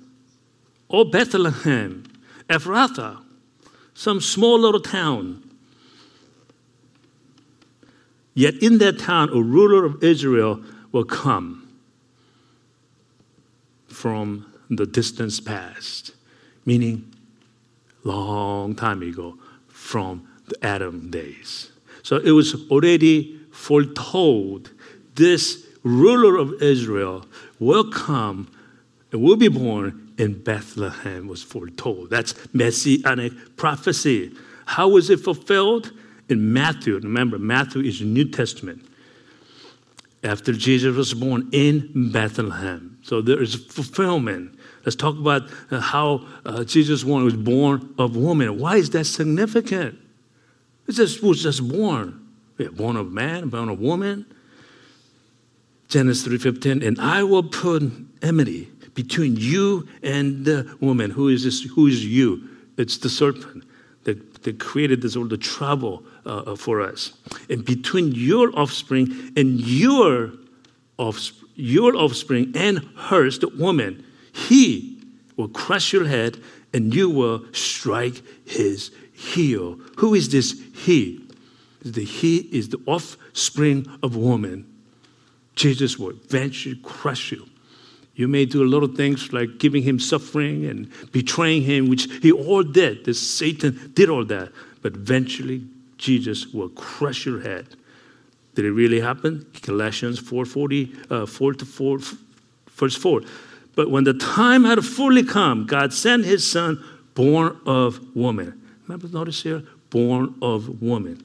or 0.88 1.07
Bethlehem, 1.07 2.05
Ephrathah, 2.50 3.23
some 3.95 4.21
small 4.21 4.59
little 4.59 4.81
town, 4.81 5.43
yet 8.35 8.55
in 8.62 8.79
that 8.79 8.99
town 8.99 9.29
a 9.31 9.41
ruler 9.41 9.85
of 9.85 10.03
Israel 10.03 10.62
will 10.91 11.05
come 11.05 11.69
from 13.89 14.53
the 14.71 14.87
distance 14.87 15.41
past, 15.41 16.12
meaning 16.65 17.12
long 18.05 18.75
time 18.75 19.03
ago 19.03 19.37
from 19.69 20.27
the 20.49 20.65
Adam 20.65 21.11
days. 21.11 21.71
So 22.03 22.17
it 22.17 22.33
was 22.33 22.69
already 22.71 23.39
foretold 23.53 24.71
this 25.15 25.67
ruler 25.83 26.37
of 26.37 26.62
Israel 26.62 27.27
will 27.59 27.91
come 27.91 28.51
and 29.12 29.23
will 29.23 29.37
be 29.37 29.49
born 29.49 30.15
in 30.19 30.43
Bethlehem, 30.43 31.29
was 31.29 31.43
foretold. 31.43 32.11
That's 32.11 32.35
messianic 32.55 33.57
prophecy. 33.57 34.33
How 34.67 34.89
was 34.89 35.11
it 35.11 35.21
fulfilled? 35.21 35.93
In 36.33 36.53
Matthew. 36.53 36.99
Remember, 36.99 37.39
Matthew 37.39 37.83
is 37.83 37.99
the 37.99 38.07
New 38.07 38.25
Testament. 38.25 38.87
After 40.25 40.53
Jesus 40.53 40.97
was 40.97 41.15
born 41.15 41.49
in 41.53 42.11
Bethlehem. 42.12 42.99
So 43.03 43.21
there 43.21 43.43
is 43.43 43.55
fulfillment. 43.55 44.59
Let's 44.85 44.97
talk 44.97 45.17
about 45.17 45.51
uh, 45.71 45.81
how 45.81 46.27
uh, 46.47 46.65
Jesus 46.65 47.05
was 47.05 47.35
born 47.35 47.95
of 47.99 48.17
woman. 48.17 48.59
Why 48.59 48.77
is 48.77 48.91
that 48.91 49.05
significant? 49.05 49.99
He 50.87 50.93
just 50.93 51.23
was 51.23 51.43
just 51.43 51.69
born. 51.69 52.21
Born 52.73 52.97
of 52.97 53.12
man, 53.12 53.49
born 53.49 53.69
of 53.69 53.81
woman. 53.81 54.25
Genesis 55.89 56.27
3:15, 56.27 56.87
and 56.87 56.99
I 57.01 57.23
will 57.23 57.43
put 57.43 57.83
enmity 58.23 58.71
between 58.95 59.37
you 59.37 59.87
and 60.03 60.45
the 60.45 60.75
woman. 60.81 61.11
Who 61.11 61.29
is 61.29 61.45
this? 61.45 61.62
Who 61.62 61.87
is 61.87 62.07
you? 62.07 62.49
It's 62.79 62.97
the 62.97 63.11
serpent 63.11 63.65
that, 64.05 64.43
that 64.45 64.59
created 64.59 65.03
this 65.03 65.17
all 65.17 65.27
the 65.27 65.37
trouble 65.37 66.05
uh, 66.26 66.57
for 66.57 66.81
us. 66.81 67.12
And 67.49 67.64
between 67.64 68.12
your 68.12 68.57
offspring 68.59 69.33
and 69.37 69.61
your 69.61 70.33
offspring, 70.99 71.49
your 71.55 71.95
offspring 71.97 72.52
and 72.55 72.79
hers, 72.97 73.38
the 73.38 73.49
woman, 73.49 74.05
he 74.33 75.02
will 75.37 75.49
crush 75.49 75.93
your 75.93 76.07
head 76.07 76.38
and 76.73 76.95
you 76.95 77.11
will 77.11 77.45
strike 77.52 78.23
his 78.47 78.91
heel. 79.12 79.79
Who 79.99 80.14
is 80.14 80.31
this 80.31 80.61
he? 80.75 81.21
The 81.85 82.05
he 82.05 82.38
is 82.38 82.71
the 82.71 82.81
offspring 82.87 83.87
of 84.02 84.17
woman. 84.17 84.67
Jesus 85.55 85.99
will 85.99 86.11
eventually 86.11 86.76
crush 86.83 87.33
you. 87.33 87.47
You 88.14 88.29
may 88.29 88.45
do 88.45 88.62
a 88.62 88.69
lot 88.69 88.83
of 88.83 88.95
things 88.95 89.33
like 89.33 89.59
giving 89.59 89.83
him 89.83 89.99
suffering 89.99 90.67
and 90.67 90.91
betraying 91.12 91.62
him, 91.62 91.88
which 91.88 92.05
he 92.23 92.31
all 92.31 92.62
did. 92.62 93.05
This 93.05 93.21
Satan 93.21 93.93
did 93.95 94.09
all 94.11 94.25
that. 94.26 94.52
But 94.83 94.95
eventually, 94.95 95.62
Jesus 96.03 96.49
will 96.49 96.69
crush 96.71 97.25
your 97.25 97.41
head. 97.41 97.67
Did 98.57 98.65
it 98.65 98.73
really 98.73 99.01
happen? 99.01 99.47
Galatians 99.63 100.19
4:40, 100.21 100.93
uh, 101.11 101.27
4 101.27 101.55
to 101.55 101.65
4, 101.65 101.99
verse 102.73 102.97
4. 102.97 103.23
But 103.77 103.89
when 103.89 104.05
the 104.05 104.13
time 104.13 104.65
had 104.65 104.85
fully 104.85 105.23
come, 105.23 105.65
God 105.65 105.93
sent 105.95 106.25
his 106.25 106.45
son, 106.45 106.83
born 107.15 107.57
of 107.65 108.01
woman. 108.17 108.61
Remember, 108.87 109.09
notice 109.09 109.45
here, 109.45 109.63
born 109.91 110.35
of 110.43 110.83
woman, 110.83 111.25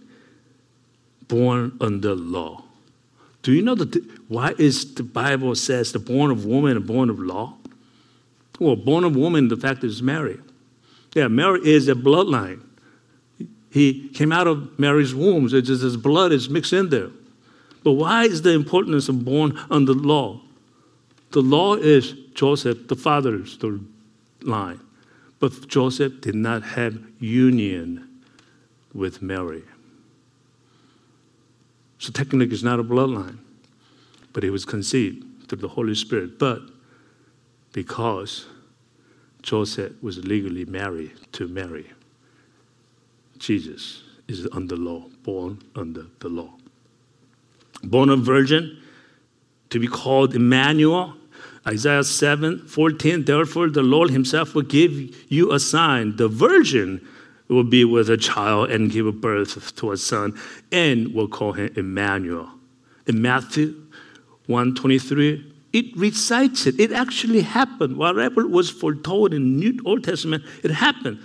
born 1.27 1.75
under 1.81 2.13
law. 2.15 2.63
Do 3.41 3.53
you 3.53 3.63
know 3.63 3.75
that 3.75 3.95
why 4.27 4.53
is 4.59 4.93
the 4.93 5.03
Bible 5.03 5.55
says 5.55 5.91
the 5.91 5.99
born 5.99 6.29
of 6.29 6.45
woman 6.45 6.77
and 6.77 6.85
born 6.85 7.09
of 7.09 7.19
law? 7.19 7.55
Well, 8.59 8.75
born 8.75 9.03
of 9.03 9.15
woman, 9.15 9.47
the 9.47 9.57
fact 9.57 9.83
is 9.83 10.03
Mary. 10.03 10.37
Yeah, 11.15 11.29
Mary 11.29 11.61
is 11.63 11.87
a 11.87 11.95
bloodline. 11.95 12.61
He 13.77 14.09
came 14.09 14.31
out 14.31 14.47
of 14.47 14.79
Mary's 14.79 15.13
womb. 15.13 15.47
So 15.49 15.61
just 15.61 15.83
his 15.83 15.97
blood 15.97 16.31
is 16.31 16.49
mixed 16.49 16.73
in 16.73 16.89
there. 16.89 17.11
But 17.83 17.91
why 17.91 18.23
is 18.23 18.41
the 18.41 18.53
importance 18.53 19.07
of 19.07 19.23
born 19.23 19.55
under 19.69 19.93
law? 19.93 20.41
The 21.29 21.41
law 21.41 21.75
is 21.75 22.13
Joseph, 22.33 22.87
the 22.87 22.95
father's 22.95 23.55
the 23.59 23.79
line. 24.41 24.79
But 25.39 25.67
Joseph 25.67 26.21
did 26.21 26.33
not 26.33 26.63
have 26.63 26.97
union 27.19 28.23
with 28.95 29.21
Mary. 29.21 29.63
So 31.99 32.11
technically, 32.11 32.55
it's 32.55 32.63
not 32.63 32.79
a 32.79 32.83
bloodline, 32.83 33.37
but 34.33 34.41
he 34.41 34.49
was 34.49 34.65
conceived 34.65 35.47
through 35.47 35.59
the 35.59 35.67
Holy 35.67 35.93
Spirit. 35.93 36.39
But 36.39 36.61
because 37.73 38.47
Joseph 39.43 39.93
was 40.01 40.25
legally 40.25 40.65
married 40.65 41.13
to 41.33 41.47
Mary, 41.47 41.91
Jesus 43.39 44.03
is 44.27 44.47
under 44.51 44.75
law, 44.75 45.05
born 45.23 45.61
under 45.75 46.05
the 46.19 46.29
law. 46.29 46.53
Born 47.83 48.09
a 48.09 48.15
virgin, 48.15 48.81
to 49.69 49.79
be 49.79 49.87
called 49.87 50.35
Emmanuel. 50.35 51.13
Isaiah 51.67 52.03
7 52.03 52.65
14, 52.67 53.25
therefore 53.25 53.69
the 53.69 53.83
Lord 53.83 54.09
himself 54.09 54.55
will 54.55 54.61
give 54.61 54.91
you 55.31 55.51
a 55.51 55.59
sign. 55.59 56.15
The 56.15 56.29
virgin 56.29 57.05
will 57.49 57.63
be 57.63 57.83
with 57.83 58.09
a 58.09 58.17
child 58.17 58.71
and 58.71 58.91
give 58.91 59.21
birth 59.21 59.75
to 59.75 59.91
a 59.91 59.97
son, 59.97 60.39
and 60.71 61.13
we'll 61.13 61.27
call 61.27 61.53
him 61.53 61.71
Emmanuel. 61.75 62.49
In 63.05 63.21
Matthew 63.21 63.73
123, 64.47 65.53
it 65.73 65.97
recites 65.97 66.65
it. 66.65 66.79
It 66.79 66.91
actually 66.91 67.41
happened. 67.41 67.97
Whatever 67.97 68.47
was 68.47 68.69
foretold 68.69 69.33
in 69.33 69.43
the 69.43 69.71
New 69.71 69.81
Old 69.85 70.03
Testament, 70.03 70.43
it 70.63 70.71
happened. 70.71 71.19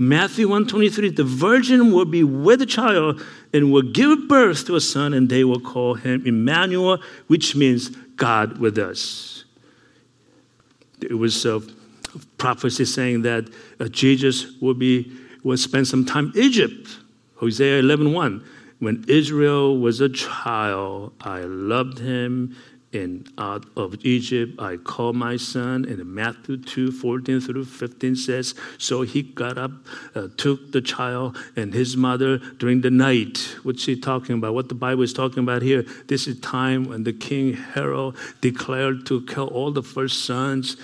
Matthew 0.00 0.48
123, 0.48 1.10
the 1.10 1.24
virgin 1.24 1.92
will 1.92 2.06
be 2.06 2.24
with 2.24 2.66
child 2.66 3.22
and 3.52 3.70
will 3.70 3.82
give 3.82 4.28
birth 4.28 4.64
to 4.64 4.76
a 4.76 4.80
son, 4.80 5.12
and 5.12 5.28
they 5.28 5.44
will 5.44 5.60
call 5.60 5.92
him 5.92 6.26
Emmanuel, 6.26 7.02
which 7.26 7.54
means 7.54 7.90
God 8.16 8.56
with 8.56 8.78
us. 8.78 9.44
It 11.02 11.12
was 11.18 11.44
a 11.44 11.60
prophecy 12.38 12.86
saying 12.86 13.22
that 13.22 13.50
uh, 13.78 13.88
Jesus 13.88 14.58
will 14.62 14.72
be 14.72 15.12
will 15.44 15.58
spend 15.58 15.86
some 15.86 16.06
time 16.06 16.32
in 16.34 16.44
Egypt. 16.44 16.96
Hosea 17.36 17.82
11:1. 17.82 18.42
When 18.78 19.04
Israel 19.06 19.76
was 19.76 20.00
a 20.00 20.08
child, 20.08 21.12
I 21.20 21.40
loved 21.40 21.98
him 21.98 22.56
and 22.92 23.32
out 23.38 23.66
of 23.76 23.94
Egypt 24.04 24.60
I 24.60 24.76
call 24.76 25.12
my 25.12 25.36
son. 25.36 25.84
And 25.84 26.04
Matthew 26.04 26.56
2 26.56 26.90
14 26.90 27.40
through 27.40 27.64
15 27.64 28.16
says, 28.16 28.54
So 28.78 29.02
he 29.02 29.22
got 29.22 29.58
up, 29.58 29.72
uh, 30.14 30.28
took 30.36 30.72
the 30.72 30.80
child 30.80 31.36
and 31.56 31.72
his 31.72 31.96
mother 31.96 32.38
during 32.38 32.80
the 32.80 32.90
night. 32.90 33.56
What's 33.62 33.84
he 33.84 33.96
talking 33.96 34.36
about? 34.36 34.54
What 34.54 34.68
the 34.68 34.74
Bible 34.74 35.02
is 35.02 35.12
talking 35.12 35.42
about 35.42 35.62
here? 35.62 35.84
This 36.08 36.26
is 36.26 36.40
time 36.40 36.84
when 36.84 37.04
the 37.04 37.12
king 37.12 37.54
Herod 37.54 38.14
declared 38.40 39.06
to 39.06 39.24
kill 39.26 39.48
all 39.48 39.70
the 39.70 39.82
first 39.82 40.24
sons 40.24 40.76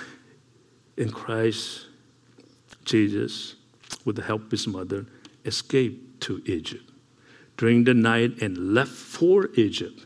in 0.97 1.11
Christ 1.11 1.87
Jesus, 2.85 3.57
with 4.05 4.17
the 4.17 4.23
help 4.23 4.45
of 4.45 4.51
his 4.53 4.67
mother, 4.69 5.07
escaped 5.45 6.21
to 6.23 6.41
Egypt 6.47 6.89
during 7.57 7.85
the 7.85 7.95
night 7.95 8.41
and 8.41 8.75
left 8.75 8.93
for 8.93 9.51
Egypt 9.55 10.06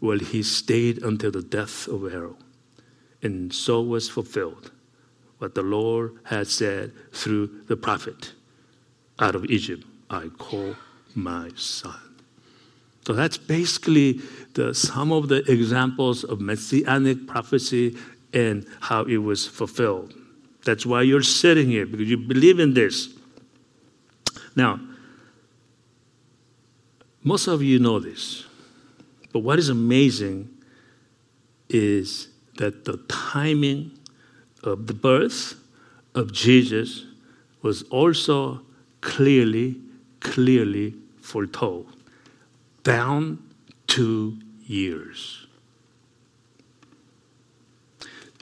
well, 0.00 0.18
he 0.18 0.42
stayed 0.42 1.02
until 1.02 1.30
the 1.30 1.42
death 1.42 1.88
of 1.88 2.10
Herod. 2.10 2.36
And 3.22 3.52
so 3.52 3.82
was 3.82 4.08
fulfilled 4.08 4.70
what 5.38 5.54
the 5.54 5.62
Lord 5.62 6.18
had 6.24 6.46
said 6.46 6.92
through 7.12 7.64
the 7.66 7.76
prophet 7.76 8.32
out 9.18 9.34
of 9.34 9.44
Egypt 9.46 9.84
I 10.10 10.28
call 10.38 10.74
my 11.14 11.50
son. 11.56 11.98
So 13.06 13.12
that's 13.12 13.36
basically 13.36 14.20
the, 14.54 14.74
some 14.74 15.12
of 15.12 15.28
the 15.28 15.38
examples 15.50 16.24
of 16.24 16.40
messianic 16.40 17.26
prophecy 17.26 17.96
and 18.32 18.66
how 18.80 19.04
it 19.04 19.18
was 19.18 19.46
fulfilled. 19.46 20.14
That's 20.64 20.84
why 20.84 21.02
you're 21.02 21.22
sitting 21.22 21.68
here, 21.68 21.86
because 21.86 22.08
you 22.08 22.18
believe 22.18 22.58
in 22.58 22.74
this. 22.74 23.08
Now, 24.54 24.80
most 27.22 27.46
of 27.46 27.62
you 27.62 27.78
know 27.78 27.98
this. 27.98 28.44
But 29.38 29.44
what 29.44 29.60
is 29.60 29.68
amazing 29.68 30.48
is 31.68 32.26
that 32.56 32.84
the 32.86 32.96
timing 33.08 33.92
of 34.64 34.88
the 34.88 34.94
birth 34.94 35.54
of 36.16 36.32
Jesus 36.32 37.04
was 37.62 37.84
also 37.84 38.62
clearly, 39.00 39.76
clearly 40.18 40.96
foretold, 41.20 41.86
down 42.82 43.38
two 43.86 44.38
years. 44.66 45.46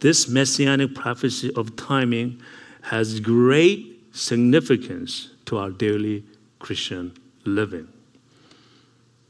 This 0.01 0.31
messianic 0.31 0.95
prophecy 0.95 1.53
of 1.57 1.77
timing 1.77 2.41
has 2.85 3.21
great 3.21 4.03
significance 4.13 5.29
to 5.45 5.59
our 5.59 5.69
daily 5.69 6.25
Christian 6.59 7.15
living. 7.45 7.89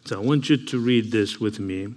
So 0.06 0.22
I 0.22 0.24
want 0.24 0.48
you 0.48 0.56
to 0.56 0.78
read 0.78 1.10
this 1.10 1.40
with 1.40 1.58
me. 1.58 1.92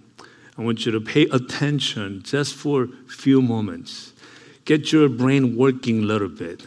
I 0.58 0.64
want 0.64 0.84
you 0.84 0.92
to 0.94 1.00
pay 1.00 1.28
attention 1.32 2.24
just 2.24 2.56
for 2.56 2.86
a 2.86 2.88
few 3.08 3.40
moments. 3.40 4.14
Get 4.66 4.92
your 4.92 5.10
brain 5.10 5.56
working 5.56 6.00
a 6.00 6.06
little 6.08 6.28
bit. 6.28 6.66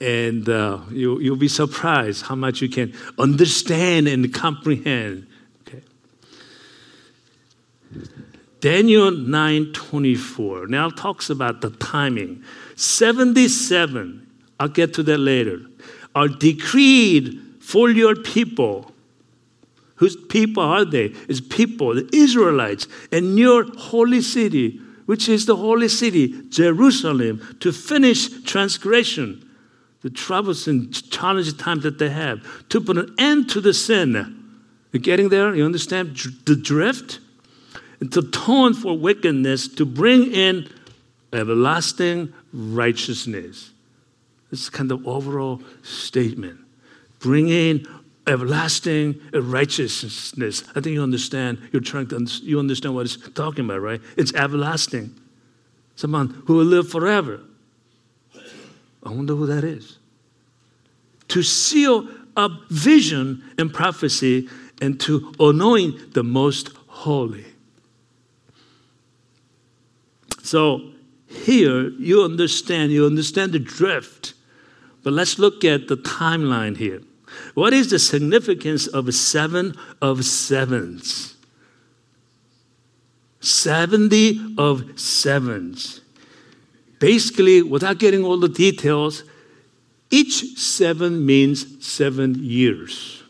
And 0.00 0.48
uh, 0.48 0.80
you, 0.90 1.20
you'll 1.20 1.36
be 1.36 1.46
surprised 1.46 2.26
how 2.26 2.34
much 2.34 2.60
you 2.60 2.68
can 2.68 2.94
understand 3.16 4.08
and 4.08 4.34
comprehend. 4.34 5.28
Okay. 5.68 5.82
Daniel 8.58 9.12
9:24 9.12 10.68
now 10.68 10.90
talks 10.90 11.30
about 11.30 11.60
the 11.60 11.70
timing. 11.70 12.42
77, 12.74 14.26
I'll 14.58 14.66
get 14.66 14.94
to 14.94 15.04
that 15.04 15.18
later, 15.18 15.60
are 16.16 16.26
decreed 16.26 17.40
for 17.60 17.88
your 17.88 18.16
people 18.16 18.91
Whose 20.02 20.16
people 20.16 20.64
are 20.64 20.84
they? 20.84 21.14
It's 21.28 21.40
people, 21.40 21.94
the 21.94 22.08
Israelites, 22.12 22.88
and 23.12 23.38
your 23.38 23.72
holy 23.76 24.20
city, 24.20 24.80
which 25.06 25.28
is 25.28 25.46
the 25.46 25.54
holy 25.54 25.86
city, 25.86 26.42
Jerusalem, 26.48 27.56
to 27.60 27.70
finish 27.70 28.42
transgression, 28.42 29.48
the 30.00 30.10
troubles 30.10 30.66
and 30.66 30.92
challenging 31.12 31.56
times 31.56 31.84
that 31.84 32.00
they 32.00 32.10
have, 32.10 32.44
to 32.70 32.80
put 32.80 32.98
an 32.98 33.14
end 33.16 33.48
to 33.50 33.60
the 33.60 33.72
sin. 33.72 34.56
You're 34.90 35.00
getting 35.00 35.28
there? 35.28 35.54
You 35.54 35.64
understand 35.64 36.16
the 36.46 36.56
drift? 36.56 37.20
And 38.00 38.12
to 38.14 38.18
atone 38.18 38.74
for 38.74 38.98
wickedness, 38.98 39.68
to 39.68 39.84
bring 39.84 40.32
in 40.32 40.68
everlasting 41.32 42.32
righteousness. 42.52 43.70
This 44.50 44.62
is 44.62 44.68
kind 44.68 44.90
of 44.90 45.06
overall 45.06 45.62
statement. 45.84 46.58
Bring 47.20 47.50
in 47.50 47.86
everlasting 48.26 49.20
righteousness. 49.32 50.64
I 50.70 50.80
think 50.80 50.94
you 50.94 51.02
understand. 51.02 51.58
You're 51.72 51.82
trying 51.82 52.08
to 52.08 52.26
you 52.42 52.58
understand 52.58 52.94
what 52.94 53.06
it's 53.06 53.16
talking 53.30 53.64
about, 53.64 53.80
right? 53.80 54.00
It's 54.16 54.32
everlasting. 54.34 55.14
Someone 55.96 56.42
who 56.46 56.54
will 56.54 56.64
live 56.64 56.88
forever. 56.88 57.40
I 59.04 59.10
wonder 59.10 59.34
who 59.34 59.46
that 59.46 59.64
is. 59.64 59.98
To 61.28 61.42
seal 61.42 62.08
up 62.36 62.52
vision 62.70 63.42
and 63.58 63.72
prophecy 63.72 64.48
and 64.80 64.98
to 65.00 65.32
anoint 65.38 66.14
the 66.14 66.22
most 66.22 66.70
holy. 66.86 67.44
So 70.42 70.90
here 71.26 71.88
you 71.90 72.22
understand, 72.22 72.92
you 72.92 73.06
understand 73.06 73.52
the 73.52 73.58
drift. 73.58 74.34
But 75.02 75.12
let's 75.12 75.38
look 75.38 75.64
at 75.64 75.88
the 75.88 75.96
timeline 75.96 76.76
here. 76.76 77.02
What 77.54 77.72
is 77.72 77.90
the 77.90 77.98
significance 77.98 78.86
of 78.86 79.12
seven 79.14 79.76
of 80.00 80.24
sevens? 80.24 81.36
70 83.40 84.54
of 84.56 84.98
sevens. 84.98 86.00
Basically, 86.98 87.62
without 87.62 87.98
getting 87.98 88.24
all 88.24 88.38
the 88.38 88.48
details, 88.48 89.24
each 90.10 90.56
seven 90.58 91.26
means 91.26 91.84
seven 91.84 92.36
years. 92.36 93.22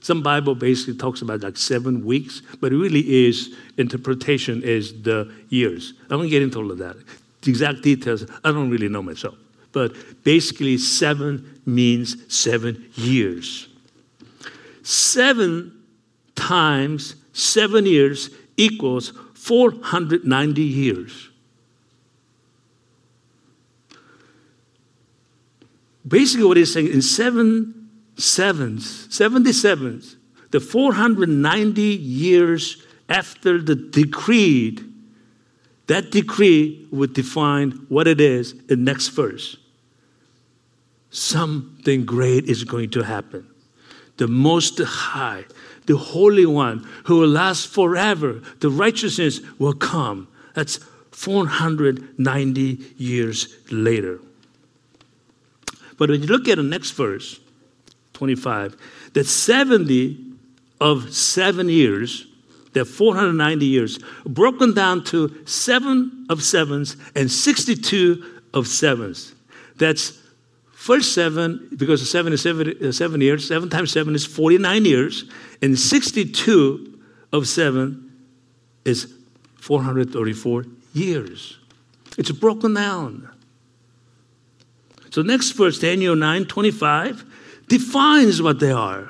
Some 0.00 0.22
Bible 0.22 0.54
basically 0.54 0.94
talks 0.94 1.22
about 1.22 1.42
like 1.42 1.56
seven 1.56 2.04
weeks, 2.04 2.42
but 2.60 2.72
it 2.72 2.76
really 2.76 3.26
is 3.26 3.54
interpretation 3.76 4.62
is 4.62 5.02
the 5.02 5.30
years. 5.48 5.92
I 6.10 6.16
won't 6.16 6.30
get 6.30 6.42
into 6.42 6.58
all 6.58 6.70
of 6.70 6.78
that. 6.78 6.96
The 7.42 7.50
exact 7.50 7.82
details, 7.82 8.24
I 8.42 8.50
don't 8.50 8.70
really 8.70 8.88
know 8.88 9.02
myself 9.02 9.36
but 9.72 9.94
basically, 10.22 10.78
seven 10.78 11.51
means 11.64 12.16
seven 12.32 12.88
years. 12.94 13.68
Seven 14.82 15.82
times 16.34 17.16
seven 17.32 17.86
years 17.86 18.30
equals 18.56 19.12
490 19.34 20.62
years. 20.62 21.30
Basically, 26.06 26.44
what 26.44 26.56
he's 26.56 26.72
saying 26.72 26.88
in 26.88 27.00
seven 27.00 27.88
sevens, 28.16 29.08
77s, 29.08 30.16
the 30.50 30.60
490 30.60 31.80
years 31.80 32.84
after 33.08 33.60
the 33.60 33.74
decree, 33.74 34.78
that 35.86 36.10
decree 36.10 36.86
would 36.90 37.14
define 37.14 37.70
what 37.88 38.06
it 38.06 38.20
is 38.20 38.54
in 38.68 38.84
next 38.84 39.08
verse 39.08 39.56
something 41.12 42.04
great 42.04 42.46
is 42.46 42.64
going 42.64 42.90
to 42.90 43.02
happen. 43.02 43.46
The 44.16 44.26
Most 44.26 44.78
High, 44.78 45.44
the 45.86 45.96
Holy 45.96 46.46
One, 46.46 46.88
who 47.04 47.18
will 47.18 47.28
last 47.28 47.68
forever, 47.68 48.42
the 48.60 48.70
righteousness 48.70 49.40
will 49.58 49.74
come. 49.74 50.28
That's 50.54 50.80
490 51.12 52.78
years 52.96 53.56
later. 53.70 54.18
But 55.98 56.10
when 56.10 56.22
you 56.22 56.26
look 56.26 56.48
at 56.48 56.56
the 56.56 56.62
next 56.62 56.92
verse, 56.92 57.38
25, 58.14 58.76
that 59.12 59.26
70 59.26 60.18
of 60.80 61.14
seven 61.14 61.68
years, 61.68 62.26
that 62.72 62.86
490 62.86 63.66
years, 63.66 63.98
broken 64.24 64.74
down 64.74 65.04
to 65.04 65.34
seven 65.46 66.26
of 66.30 66.42
sevens 66.42 66.96
and 67.14 67.30
62 67.30 68.40
of 68.54 68.66
sevens. 68.66 69.34
That's 69.76 70.21
First 70.82 71.14
seven, 71.14 71.68
because 71.76 72.10
seven 72.10 72.32
is 72.32 72.42
seven, 72.42 72.74
uh, 72.84 72.90
seven 72.90 73.20
years, 73.20 73.46
seven 73.46 73.70
times 73.70 73.92
seven 73.92 74.16
is 74.16 74.26
49 74.26 74.84
years, 74.84 75.30
and 75.62 75.78
62 75.78 76.98
of 77.32 77.46
seven 77.46 78.10
is 78.84 79.14
434 79.60 80.64
years. 80.92 81.56
It's 82.18 82.32
broken 82.32 82.74
down. 82.74 83.30
So 85.10 85.22
next 85.22 85.52
verse, 85.52 85.78
Daniel 85.78 86.16
9 86.16 86.46
25, 86.46 87.26
defines 87.68 88.42
what 88.42 88.58
they 88.58 88.72
are. 88.72 89.08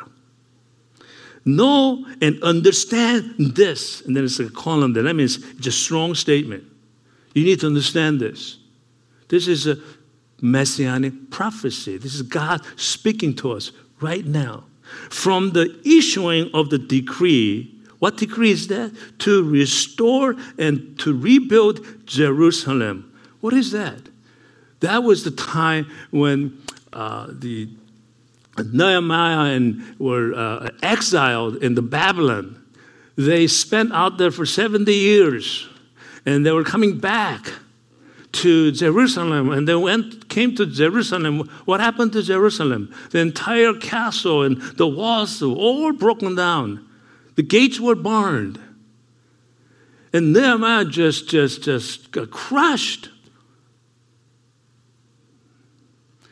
Know 1.47 2.05
and 2.21 2.43
understand 2.43 3.35
this. 3.39 4.03
And 4.03 4.15
then 4.15 4.25
it's 4.25 4.39
a 4.39 4.51
column 4.51 4.93
there. 4.93 5.05
That 5.05 5.17
means 5.17 5.39
it's 5.57 5.69
a 5.69 5.73
strong 5.73 6.15
statement. 6.17 6.65
You 7.33 7.45
need 7.45 7.61
to 7.61 7.67
understand 7.67 8.21
this. 8.21 8.59
This 9.29 9.49
is 9.49 9.67
a 9.67 9.79
messianic 10.43 11.31
prophecy. 11.31 11.97
This 11.97 12.15
is 12.15 12.23
God 12.23 12.61
speaking 12.77 13.35
to 13.37 13.53
us 13.53 13.73
right 14.01 14.27
now. 14.27 14.65
From 15.09 15.53
the 15.53 15.81
issuing 15.87 16.51
of 16.53 16.69
the 16.69 16.79
decree, 16.79 17.73
What 18.03 18.17
decree 18.17 18.51
is 18.51 18.67
that? 18.67 18.93
To 19.21 19.45
restore 19.49 20.35
and 20.59 20.99
to 20.99 21.17
rebuild 21.17 22.05
Jerusalem. 22.05 23.17
What 23.41 23.55
is 23.55 23.71
that? 23.71 24.01
That 24.81 25.05
was 25.05 25.23
the 25.23 25.31
time 25.31 25.87
when 26.11 26.61
uh, 26.93 27.29
the 27.31 27.69
Nehemiah 28.59 29.55
and 29.55 29.97
were 30.01 30.35
uh, 30.35 30.71
exiled 30.83 31.63
in 31.63 31.77
the 31.77 31.83
Babylon. 31.83 32.61
They 33.17 33.47
spent 33.47 33.93
out 33.93 34.19
there 34.19 34.33
for 34.33 34.47
70 34.47 34.93
years 34.93 35.69
and 36.27 36.45
they 36.45 36.51
were 36.51 36.65
coming 36.65 36.99
back 36.99 37.53
to 38.33 38.73
Jerusalem 38.73 39.51
and 39.51 39.69
they 39.69 39.75
went 39.75 40.29
came 40.29 40.55
to 40.57 40.67
Jerusalem. 40.67 41.49
What 41.65 41.81
happened 41.81 42.13
to 42.15 42.23
Jerusalem? 42.23 42.93
The 43.11 43.19
entire 43.19 43.75
castle 43.75 44.43
and 44.43 44.61
the 44.77 44.89
walls 44.89 45.41
were 45.41 45.49
all 45.49 45.93
broken 45.93 46.35
down. 46.35 46.87
The 47.37 47.43
gates 47.43 47.79
were 47.79 47.95
burned. 47.95 48.59
And 50.13 50.33
Nehemiah 50.33 50.85
just 50.85 51.29
just 51.29 51.63
just 51.63 52.11
got 52.11 52.31
crushed. 52.31 53.11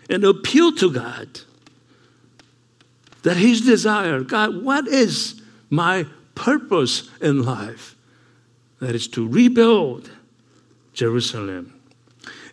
And 0.09 0.25
appealed 0.25 0.79
to 0.79 0.91
God 0.91 1.41
that 3.23 3.37
his 3.37 3.61
desire, 3.61 4.21
God, 4.21 4.65
what 4.65 4.89
is 4.89 5.41
my 5.69 6.07
purpose 6.35 7.09
in 7.21 7.45
life? 7.45 7.95
That 8.81 8.95
is 8.95 9.07
to 9.09 9.29
rebuild 9.29 10.11
Jerusalem. 10.95 11.80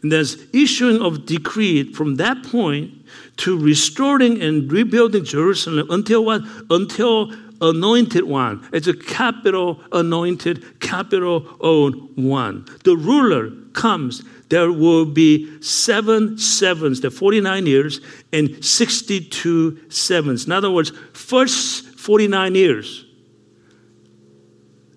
And 0.02 0.12
there's 0.12 0.38
issuing 0.54 1.02
of 1.02 1.26
decree 1.26 1.92
from 1.94 2.16
that 2.16 2.44
point 2.44 2.94
to 3.38 3.58
restoring 3.58 4.42
and 4.42 4.72
rebuilding 4.72 5.24
Jerusalem 5.24 5.88
until 5.90 6.26
what? 6.26 6.42
Until 6.70 7.32
anointed 7.62 8.24
one. 8.24 8.68
It's 8.72 8.88
a 8.88 8.94
capital 8.94 9.82
anointed, 9.92 10.80
capital 10.80 11.46
owned 11.60 12.16
one. 12.16 12.66
The 12.84 12.96
ruler 12.96 13.52
comes. 13.74 14.24
There 14.50 14.72
will 14.72 15.06
be 15.06 15.62
seven 15.62 16.38
sevens, 16.38 17.02
the 17.02 17.12
49 17.12 17.66
years, 17.66 18.00
and 18.32 18.64
62 18.64 19.90
sevens. 19.90 20.46
In 20.46 20.52
other 20.52 20.72
words, 20.72 20.92
first 21.14 21.86
49 22.00 22.56
years, 22.56 23.06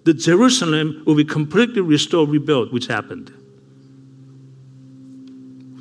the 0.05 0.15
Jerusalem 0.15 1.03
will 1.07 1.15
be 1.15 1.25
completely 1.25 1.81
restored, 1.81 2.31
rebuilt, 2.31 2.73
which 2.73 2.87
happened 2.87 3.33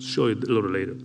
show 0.09 0.27
you 0.27 0.33
a 0.33 0.51
little 0.51 0.69
later. 0.69 0.95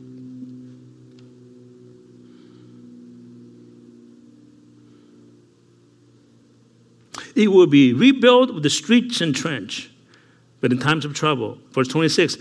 It 7.34 7.48
will 7.48 7.66
be 7.66 7.92
rebuilt 7.92 8.54
with 8.54 8.62
the 8.62 8.70
streets 8.70 9.20
and 9.20 9.34
trench, 9.34 9.90
but 10.60 10.72
in 10.72 10.78
times 10.78 11.04
of 11.04 11.14
trouble. 11.14 11.58
Verse 11.72 11.88
26 11.88 12.38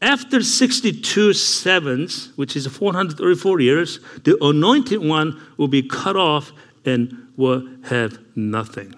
After 0.00 0.42
62 0.42 1.32
sevens, 1.32 2.32
which 2.36 2.54
is 2.56 2.66
434 2.66 3.60
years, 3.60 4.00
the 4.24 4.38
anointed 4.42 5.04
one 5.04 5.40
will 5.56 5.68
be 5.68 5.82
cut 5.82 6.16
off 6.16 6.52
and 6.84 7.28
will 7.36 7.68
have 7.84 8.18
nothing. 8.36 8.94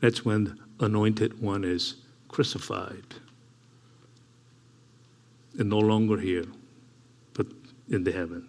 That's 0.00 0.24
when 0.24 0.44
the 0.44 0.56
anointed 0.80 1.40
one 1.40 1.64
is 1.64 1.96
crucified 2.28 3.14
and 5.58 5.68
no 5.68 5.78
longer 5.78 6.18
here, 6.18 6.46
but 7.34 7.46
in 7.88 8.04
the 8.04 8.12
heaven. 8.12 8.48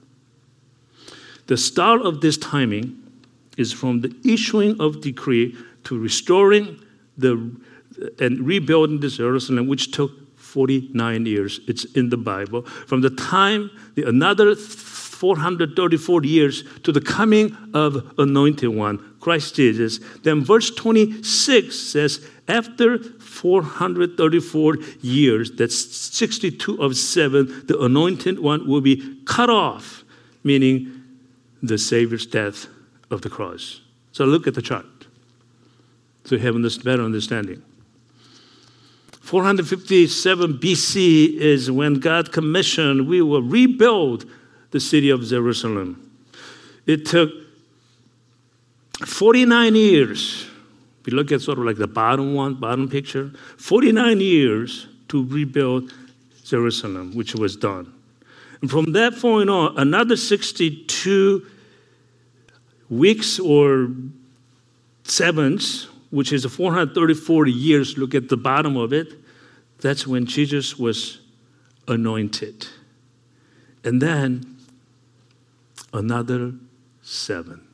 The 1.47 1.57
start 1.57 2.01
of 2.03 2.21
this 2.21 2.37
timing 2.37 3.01
is 3.57 3.73
from 3.73 4.01
the 4.01 4.15
issuing 4.23 4.79
of 4.79 5.01
decree 5.01 5.55
to 5.85 5.97
restoring 5.97 6.79
the 7.17 7.51
and 8.19 8.39
rebuilding 8.39 8.99
the 8.99 9.09
Jerusalem, 9.09 9.67
which 9.67 9.91
took 9.91 10.11
49 10.37 11.25
years. 11.25 11.59
It's 11.67 11.83
in 11.95 12.09
the 12.09 12.17
Bible. 12.17 12.61
From 12.61 13.01
the 13.01 13.09
time 13.09 13.69
the 13.95 14.03
another 14.03 14.55
434 14.55 16.23
years 16.23 16.63
to 16.83 16.91
the 16.91 17.01
coming 17.01 17.55
of 17.73 18.13
anointed 18.17 18.69
one, 18.69 19.08
Christ 19.19 19.55
Jesus. 19.55 19.99
Then 20.23 20.43
verse 20.43 20.71
26 20.71 21.77
says, 21.77 22.25
after 22.47 22.97
434 22.97 24.77
years, 25.01 25.51
that's 25.51 25.75
62 25.75 26.81
of 26.81 26.95
7, 26.95 27.67
the 27.67 27.79
anointed 27.79 28.39
one 28.39 28.67
will 28.67 28.81
be 28.81 29.19
cut 29.25 29.49
off, 29.49 30.03
meaning 30.43 31.03
the 31.61 31.77
Savior's 31.77 32.25
death 32.25 32.67
of 33.11 33.21
the 33.21 33.29
cross. 33.29 33.81
So 34.11 34.25
look 34.25 34.47
at 34.47 34.55
the 34.55 34.61
chart 34.61 34.85
so 36.29 36.35
you 36.35 36.41
have 36.41 36.55
a 36.55 36.83
better 36.83 37.03
understanding. 37.03 37.61
457 39.21 40.53
BC 40.53 41.35
is 41.37 41.71
when 41.71 41.95
God 41.95 42.31
commissioned, 42.31 43.07
we 43.07 43.21
will 43.21 43.41
rebuild 43.41 44.25
the 44.71 44.79
city 44.79 45.09
of 45.09 45.23
Jerusalem. 45.23 46.11
It 46.85 47.05
took 47.05 47.31
49 49.05 49.75
years. 49.75 50.47
We 51.05 51.13
look 51.13 51.31
at 51.31 51.41
sort 51.41 51.57
of 51.57 51.65
like 51.65 51.77
the 51.77 51.87
bottom 51.87 52.33
one, 52.33 52.55
bottom 52.55 52.89
picture. 52.89 53.31
49 53.57 54.19
years 54.19 54.87
to 55.07 55.25
rebuild 55.25 55.93
Jerusalem, 56.43 57.15
which 57.15 57.35
was 57.35 57.55
done. 57.55 57.93
And 58.61 58.69
from 58.69 58.91
that 58.93 59.17
point 59.17 59.49
on, 59.49 59.77
another 59.77 60.17
62 60.17 61.45
weeks 62.89 63.39
or 63.39 63.89
sevens, 65.03 65.87
which 66.09 66.33
is 66.33 66.45
434 66.45 67.47
years, 67.47 67.97
look 67.97 68.13
at 68.13 68.29
the 68.29 68.37
bottom 68.37 68.75
of 68.75 68.91
it. 68.93 69.13
That's 69.79 70.05
when 70.05 70.25
Jesus 70.25 70.77
was 70.77 71.19
anointed. 71.87 72.67
And 73.83 74.01
then 74.01 74.57
another 75.93 76.53
seven. 77.01 77.68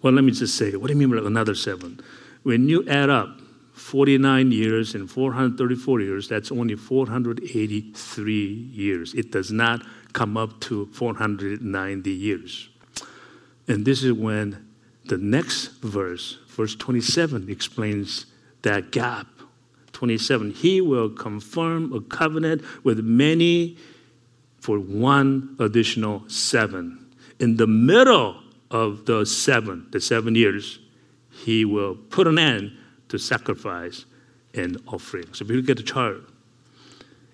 Well, 0.00 0.12
let 0.12 0.22
me 0.22 0.32
just 0.32 0.56
say, 0.56 0.76
what 0.76 0.88
do 0.88 0.92
you 0.92 0.98
mean 0.98 1.10
by 1.10 1.26
another 1.26 1.54
seven? 1.54 2.00
When 2.44 2.68
you 2.68 2.88
add 2.88 3.10
up 3.10 3.40
49 3.72 4.52
years 4.52 4.94
and 4.94 5.10
434 5.10 6.00
years, 6.00 6.28
that's 6.28 6.52
only 6.52 6.76
483 6.76 8.34
years. 8.34 9.14
It 9.14 9.32
does 9.32 9.50
not 9.50 9.82
come 10.12 10.36
up 10.36 10.60
to 10.60 10.86
490 10.86 12.10
years. 12.10 12.68
And 13.66 13.84
this 13.84 14.02
is 14.02 14.12
when 14.12 14.66
the 15.06 15.18
next 15.18 15.80
verse, 15.80 16.38
verse 16.48 16.74
27, 16.76 17.50
explains 17.50 18.26
that 18.62 18.92
gap. 18.92 19.26
27, 19.92 20.52
he 20.52 20.80
will 20.80 21.10
confirm 21.10 21.92
a 21.92 22.00
covenant 22.00 22.62
with 22.84 23.00
many 23.00 23.76
for 24.60 24.78
one 24.78 25.56
additional 25.58 26.22
seven. 26.28 27.04
In 27.40 27.56
the 27.56 27.66
middle 27.66 28.42
of 28.70 29.06
the 29.06 29.24
seven, 29.24 29.86
the 29.90 30.00
seven 30.00 30.34
years, 30.34 30.78
he 31.30 31.64
will 31.64 31.94
put 31.94 32.26
an 32.26 32.38
end 32.38 32.76
to 33.08 33.18
sacrifice 33.18 34.04
and 34.54 34.80
offering. 34.86 35.32
So 35.32 35.44
if 35.44 35.50
you 35.50 35.56
look 35.56 35.70
at 35.70 35.76
the 35.76 35.82
chart, 35.82 36.22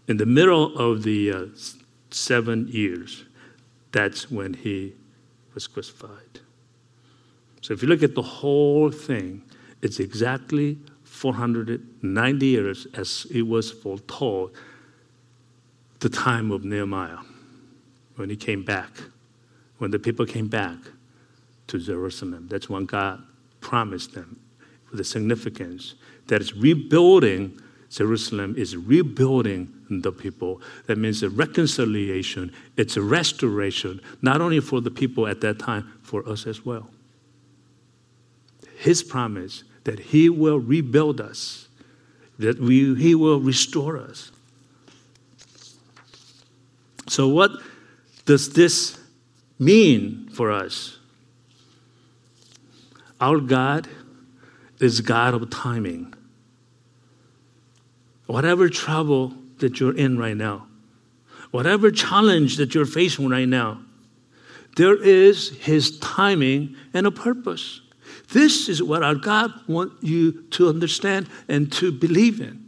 in 0.06 0.18
the 0.18 0.26
middle 0.26 0.76
of 0.78 1.02
the 1.02 1.32
uh, 1.32 1.46
seven 2.10 2.68
years, 2.68 3.24
that's 3.92 4.30
when 4.30 4.54
he 4.54 4.94
was 5.54 5.66
crucified. 5.66 6.40
So 7.62 7.72
if 7.72 7.82
you 7.82 7.88
look 7.88 8.02
at 8.02 8.14
the 8.14 8.22
whole 8.22 8.90
thing, 8.90 9.42
it's 9.80 9.98
exactly 9.98 10.78
490 11.04 12.46
years 12.46 12.86
as 12.94 13.26
it 13.32 13.42
was 13.42 13.70
foretold 13.70 14.54
the 16.00 16.08
time 16.08 16.50
of 16.50 16.64
Nehemiah 16.64 17.18
when 18.16 18.28
he 18.28 18.36
came 18.36 18.62
back, 18.62 18.90
when 19.78 19.90
the 19.90 19.98
people 19.98 20.26
came 20.26 20.48
back 20.48 20.76
to 21.68 21.78
Jerusalem. 21.78 22.48
That's 22.48 22.68
when 22.68 22.86
God 22.86 23.22
promised 23.60 24.14
them 24.14 24.38
with 24.90 24.98
the 24.98 25.04
significance 25.04 25.94
that 26.26 26.40
it's 26.40 26.54
rebuilding 26.54 27.60
Jerusalem 27.94 28.56
is 28.58 28.76
rebuilding 28.76 29.72
the 29.88 30.10
people. 30.10 30.60
That 30.86 30.98
means 30.98 31.22
a 31.22 31.30
reconciliation, 31.30 32.52
it's 32.76 32.96
a 32.96 33.02
restoration, 33.02 34.00
not 34.20 34.40
only 34.40 34.58
for 34.58 34.80
the 34.80 34.90
people 34.90 35.28
at 35.28 35.40
that 35.42 35.60
time, 35.60 35.92
for 36.02 36.28
us 36.28 36.46
as 36.46 36.64
well. 36.66 36.90
His 38.76 39.04
promise 39.04 39.62
that 39.84 40.00
He 40.00 40.28
will 40.28 40.58
rebuild 40.58 41.20
us, 41.20 41.68
that 42.40 42.58
we, 42.58 42.96
He 42.96 43.14
will 43.14 43.38
restore 43.38 43.96
us. 43.96 44.32
So, 47.06 47.28
what 47.28 47.52
does 48.24 48.54
this 48.54 48.98
mean 49.60 50.30
for 50.30 50.50
us? 50.50 50.98
Our 53.20 53.40
God 53.40 53.88
is 54.80 55.00
God 55.00 55.34
of 55.34 55.48
timing. 55.50 56.14
Whatever 58.26 58.68
trouble 58.68 59.34
that 59.58 59.80
you're 59.80 59.96
in 59.96 60.18
right 60.18 60.36
now, 60.36 60.66
whatever 61.50 61.90
challenge 61.90 62.56
that 62.56 62.74
you're 62.74 62.86
facing 62.86 63.28
right 63.28 63.48
now, 63.48 63.80
there 64.76 65.00
is 65.00 65.50
His 65.58 65.98
timing 66.00 66.74
and 66.92 67.06
a 67.06 67.10
purpose. 67.10 67.80
This 68.32 68.68
is 68.68 68.82
what 68.82 69.02
our 69.02 69.14
God 69.14 69.52
wants 69.68 70.02
you 70.02 70.42
to 70.50 70.68
understand 70.68 71.28
and 71.48 71.72
to 71.74 71.92
believe 71.92 72.40
in. 72.40 72.63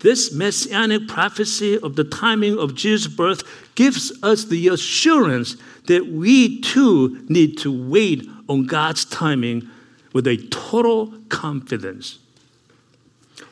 This 0.00 0.32
messianic 0.32 1.08
prophecy 1.08 1.78
of 1.78 1.96
the 1.96 2.04
timing 2.04 2.58
of 2.58 2.74
Jesus' 2.74 3.12
birth 3.12 3.42
gives 3.74 4.12
us 4.22 4.44
the 4.44 4.68
assurance 4.68 5.56
that 5.86 6.06
we 6.06 6.60
too 6.60 7.24
need 7.28 7.58
to 7.58 7.72
wait 7.72 8.28
on 8.48 8.66
God's 8.66 9.04
timing 9.04 9.68
with 10.12 10.26
a 10.26 10.36
total 10.48 11.12
confidence. 11.28 12.18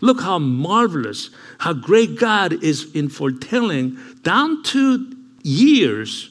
Look 0.01 0.21
how 0.21 0.39
marvelous, 0.39 1.31
how 1.59 1.73
great 1.73 2.19
God 2.19 2.63
is 2.63 2.95
in 2.95 3.09
foretelling 3.09 3.99
down 4.23 4.63
to 4.65 5.17
years 5.43 6.31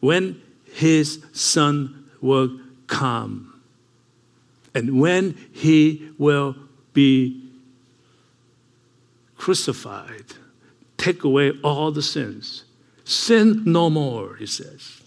when 0.00 0.40
his 0.64 1.24
son 1.32 2.08
will 2.20 2.58
come 2.86 3.60
and 4.74 5.00
when 5.00 5.36
he 5.52 6.10
will 6.18 6.56
be 6.92 7.41
crucified, 9.42 10.24
take 10.96 11.24
away 11.24 11.50
all 11.64 11.90
the 11.90 12.00
sins. 12.00 12.62
Sin 13.04 13.64
no 13.66 13.90
more, 13.90 14.36
he 14.36 14.46
says. 14.46 15.02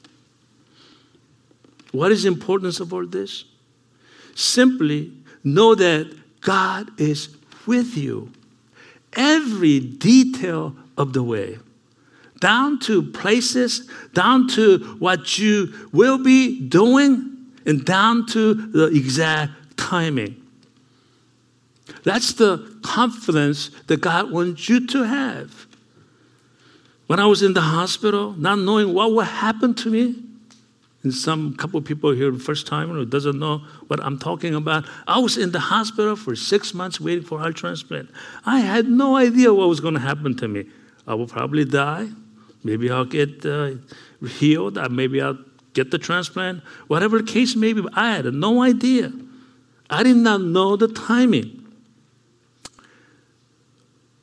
What 1.93 2.11
is 2.11 2.23
the 2.23 2.27
importance 2.27 2.81
of 2.81 2.91
all 2.91 3.05
this? 3.05 3.45
Simply 4.35 5.13
know 5.41 5.73
that 5.75 6.13
God 6.41 6.99
is 6.99 7.29
with 7.65 7.95
you 7.95 8.29
every 9.15 9.79
detail 9.79 10.75
of 10.97 11.13
the 11.13 11.23
way, 11.23 11.57
down 12.41 12.79
to 12.79 13.03
places, 13.03 13.89
down 14.13 14.49
to 14.49 14.97
what 14.99 15.37
you 15.37 15.73
will 15.93 16.17
be 16.17 16.59
doing, 16.59 17.37
and 17.65 17.85
down 17.85 18.25
to 18.27 18.53
the 18.53 18.87
exact 18.87 19.77
timing. 19.77 20.35
That's 22.03 22.33
the 22.33 22.74
confidence 22.85 23.69
that 23.87 23.99
God 24.01 24.31
wants 24.31 24.69
you 24.69 24.85
to 24.87 25.03
have. 25.03 25.65
When 27.07 27.19
I 27.19 27.25
was 27.25 27.41
in 27.41 27.53
the 27.53 27.61
hospital, 27.61 28.33
not 28.33 28.59
knowing 28.59 28.93
what 28.93 29.11
would 29.11 29.25
happen 29.25 29.73
to 29.75 29.89
me, 29.89 30.15
and 31.03 31.13
some 31.13 31.55
couple 31.55 31.79
people 31.81 32.11
here 32.11 32.33
first 32.33 32.65
time 32.65 32.89
who 32.89 33.05
doesn't 33.05 33.37
know 33.37 33.59
what 33.87 34.03
I'm 34.03 34.17
talking 34.17 34.55
about. 34.55 34.85
I 35.07 35.19
was 35.19 35.37
in 35.37 35.51
the 35.51 35.59
hospital 35.59 36.15
for 36.15 36.35
six 36.35 36.73
months 36.73 36.99
waiting 36.99 37.23
for 37.23 37.37
heart 37.37 37.55
transplant. 37.55 38.09
I 38.43 38.59
had 38.59 38.89
no 38.89 39.15
idea 39.15 39.53
what 39.53 39.69
was 39.69 39.79
going 39.79 39.93
to 39.93 39.99
happen 39.99 40.35
to 40.37 40.47
me. 40.47 40.65
I 41.05 41.13
will 41.13 41.27
probably 41.27 41.63
die. 41.63 42.07
Maybe 42.63 42.89
I'll 42.89 43.05
get 43.05 43.45
uh, 43.45 43.73
healed. 44.27 44.79
Maybe 44.91 45.21
I'll 45.21 45.37
get 45.73 45.91
the 45.91 45.99
transplant. 45.99 46.63
Whatever 46.87 47.19
the 47.19 47.31
case 47.31 47.55
may 47.55 47.73
be, 47.73 47.83
I 47.93 48.15
had 48.15 48.25
no 48.33 48.63
idea. 48.63 49.11
I 49.91 50.01
did 50.01 50.17
not 50.17 50.41
know 50.41 50.75
the 50.75 50.87
timing. 50.87 51.64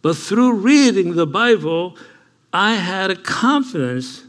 But 0.03 0.17
through 0.17 0.55
reading 0.55 1.15
the 1.15 1.27
Bible, 1.27 1.97
I 2.53 2.75
had 2.75 3.11
a 3.11 3.17
confidence 3.17 4.25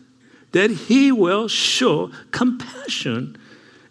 that 0.52 0.70
He 0.70 1.12
will 1.12 1.48
show 1.48 2.12
compassion 2.32 3.36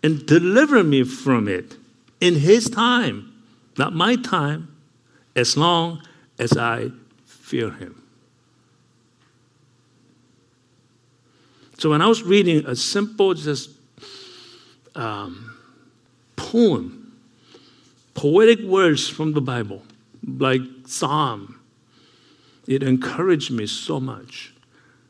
and 0.02 0.24
deliver 0.24 0.84
me 0.84 1.02
from 1.02 1.48
it 1.48 1.76
in 2.20 2.36
His 2.36 2.70
time, 2.70 3.32
not 3.76 3.92
my 3.92 4.14
time, 4.14 4.74
as 5.34 5.56
long 5.56 6.00
as 6.38 6.56
I 6.56 6.90
fear 7.26 7.70
Him. 7.70 8.00
So 11.78 11.90
when 11.90 12.00
I 12.00 12.06
was 12.06 12.22
reading 12.22 12.64
a 12.64 12.76
simple, 12.76 13.34
just 13.34 13.70
um, 14.94 15.56
poem, 16.36 17.12
poetic 18.14 18.60
words 18.60 19.08
from 19.08 19.32
the 19.32 19.40
Bible, 19.40 19.82
like 20.24 20.60
Psalm 20.86 21.58
it 22.74 22.82
encouraged 22.82 23.50
me 23.50 23.66
so 23.66 24.00
much 24.00 24.52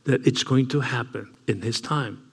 that 0.05 0.27
it's 0.27 0.43
going 0.43 0.69
to 0.69 0.81
happen 0.81 1.35
in 1.47 1.63
His 1.63 1.81
time. 1.81 2.33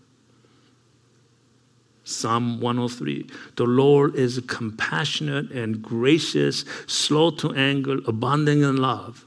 Psalm 2.03 2.59
103 2.59 3.29
The 3.55 3.65
Lord 3.65 4.15
is 4.15 4.41
compassionate 4.47 5.51
and 5.51 5.81
gracious, 5.81 6.65
slow 6.87 7.29
to 7.31 7.53
anger, 7.53 7.99
abounding 8.07 8.63
in 8.63 8.77
love. 8.77 9.25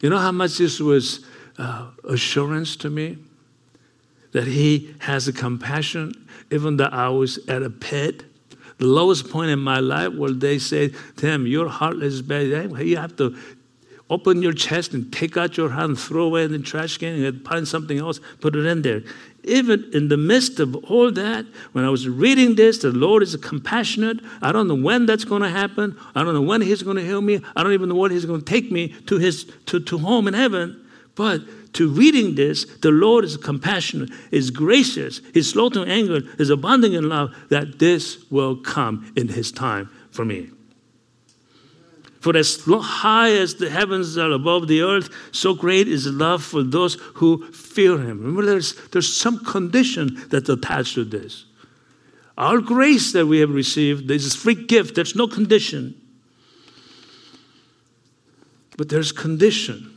You 0.00 0.10
know 0.10 0.18
how 0.18 0.32
much 0.32 0.58
this 0.58 0.80
was 0.80 1.24
uh, 1.58 1.90
assurance 2.08 2.74
to 2.76 2.90
me? 2.90 3.18
That 4.32 4.46
He 4.46 4.94
has 5.00 5.28
a 5.28 5.32
compassion, 5.32 6.26
even 6.50 6.76
though 6.76 6.84
I 6.86 7.08
was 7.08 7.38
at 7.48 7.62
a 7.62 7.70
pit. 7.70 8.24
The 8.78 8.86
lowest 8.86 9.30
point 9.30 9.50
in 9.50 9.58
my 9.58 9.78
life 9.78 10.14
where 10.14 10.30
they 10.30 10.58
say, 10.58 10.92
Tim, 11.16 11.46
your 11.46 11.68
heart 11.68 12.02
is 12.02 12.22
bad. 12.22 12.46
You 12.80 12.96
have 12.96 13.14
to 13.16 13.36
open 14.10 14.42
your 14.42 14.52
chest 14.52 14.92
and 14.92 15.10
take 15.12 15.36
out 15.36 15.56
your 15.56 15.70
hand, 15.70 15.98
throw 15.98 16.24
away 16.24 16.44
in 16.44 16.52
the 16.52 16.58
trash 16.58 16.98
can, 16.98 17.24
and 17.24 17.44
find 17.46 17.66
something 17.66 17.98
else, 17.98 18.20
put 18.40 18.56
it 18.56 18.66
in 18.66 18.82
there. 18.82 19.02
Even 19.44 19.88
in 19.94 20.08
the 20.08 20.16
midst 20.16 20.60
of 20.60 20.74
all 20.90 21.10
that, 21.12 21.46
when 21.72 21.84
I 21.84 21.88
was 21.88 22.08
reading 22.08 22.56
this, 22.56 22.78
the 22.78 22.90
Lord 22.90 23.22
is 23.22 23.34
compassionate. 23.36 24.18
I 24.42 24.52
don't 24.52 24.68
know 24.68 24.74
when 24.74 25.06
that's 25.06 25.24
going 25.24 25.42
to 25.42 25.48
happen. 25.48 25.96
I 26.14 26.24
don't 26.24 26.34
know 26.34 26.42
when 26.42 26.60
He's 26.60 26.82
going 26.82 26.96
to 26.96 27.04
heal 27.04 27.22
me. 27.22 27.40
I 27.56 27.62
don't 27.62 27.72
even 27.72 27.88
know 27.88 27.94
when 27.94 28.10
He's 28.10 28.26
going 28.26 28.40
to 28.40 28.46
take 28.46 28.70
me 28.70 28.88
to 29.06 29.18
His 29.18 29.50
to, 29.66 29.80
to 29.80 29.98
home 29.98 30.28
in 30.28 30.34
heaven. 30.34 30.84
But 31.14 31.40
to 31.74 31.88
reading 31.88 32.34
this, 32.34 32.64
the 32.64 32.90
Lord 32.90 33.24
is 33.24 33.36
compassionate, 33.36 34.10
is 34.30 34.50
gracious, 34.50 35.20
is 35.34 35.48
slow 35.48 35.70
to 35.70 35.84
anger, 35.84 36.20
is 36.38 36.50
abounding 36.50 36.94
in 36.94 37.08
love, 37.08 37.34
that 37.48 37.78
this 37.78 38.18
will 38.30 38.56
come 38.56 39.12
in 39.16 39.28
His 39.28 39.52
time 39.52 39.88
for 40.10 40.24
me. 40.24 40.50
For 42.20 42.36
as 42.36 42.62
high 42.66 43.30
as 43.30 43.54
the 43.54 43.70
heavens 43.70 44.18
are 44.18 44.30
above 44.30 44.68
the 44.68 44.82
earth, 44.82 45.08
so 45.32 45.54
great 45.54 45.88
is 45.88 46.06
love 46.06 46.44
for 46.44 46.62
those 46.62 46.94
who 47.14 47.50
fear 47.50 47.96
him. 47.96 48.20
Remember, 48.20 48.44
there's, 48.44 48.74
there's 48.88 49.12
some 49.12 49.42
condition 49.42 50.22
that's 50.28 50.50
attached 50.50 50.94
to 50.94 51.04
this. 51.04 51.46
Our 52.36 52.58
grace 52.60 53.12
that 53.12 53.26
we 53.26 53.38
have 53.40 53.50
received 53.50 54.10
is 54.10 54.34
a 54.34 54.38
free 54.38 54.66
gift, 54.66 54.94
there's 54.94 55.16
no 55.16 55.26
condition. 55.26 55.94
But 58.76 58.90
there's 58.90 59.12
condition. 59.12 59.90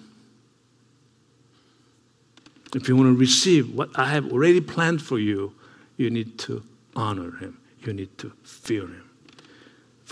If 2.74 2.88
you 2.88 2.96
want 2.96 3.14
to 3.14 3.18
receive 3.18 3.76
what 3.76 3.90
I 3.96 4.10
have 4.10 4.32
already 4.32 4.62
planned 4.62 5.02
for 5.02 5.20
you, 5.20 5.54
you 5.98 6.10
need 6.10 6.40
to 6.40 6.64
honor 6.96 7.38
him. 7.38 7.60
You 7.82 7.94
need 7.94 8.18
to 8.20 8.32
fear 8.44 8.84
him. 8.84 9.10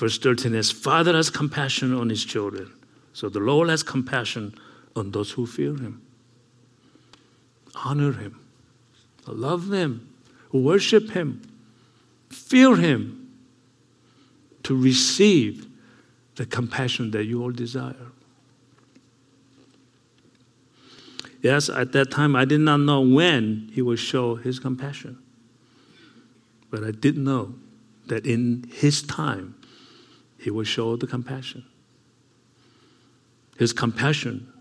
Verse 0.02 0.18
13 0.18 0.56
is 0.56 0.72
Father 0.72 1.14
has 1.14 1.30
compassion 1.30 1.94
on 1.94 2.10
his 2.10 2.26
children. 2.26 2.72
So 3.14 3.30
the 3.30 3.40
Lord 3.40 3.70
has 3.70 3.84
compassion 3.84 4.56
on 4.96 5.12
those 5.12 5.30
who 5.30 5.46
fear 5.46 5.76
him. 5.76 6.02
Honor 7.86 8.12
him. 8.12 8.40
Love 9.28 9.72
him. 9.72 10.12
Worship 10.52 11.12
him. 11.12 11.44
Fear 12.32 12.78
him 12.78 13.32
to 14.64 14.76
receive 14.76 15.68
the 16.34 16.48
compassion 16.48 17.12
that 17.12 17.26
you 17.26 17.44
all 17.44 17.52
desire. 17.52 18.08
Yes, 21.44 21.70
at 21.70 21.92
that 21.92 22.10
time 22.10 22.36
I 22.36 22.46
did 22.46 22.62
not 22.62 22.78
know 22.78 23.02
when 23.02 23.70
he 23.72 23.84
would 23.84 24.00
show 24.00 24.34
his 24.34 24.58
compassion. 24.58 25.20
But 26.72 26.84
I 26.84 26.90
did 26.90 27.20
know 27.20 27.54
that 28.08 28.26
in 28.26 28.68
his 28.74 29.04
time 29.04 29.58
he 30.42 30.50
will 30.50 30.64
show 30.64 30.96
the 30.96 31.06
compassion. 31.06 31.64
His 33.58 33.74
compassion 33.74 34.52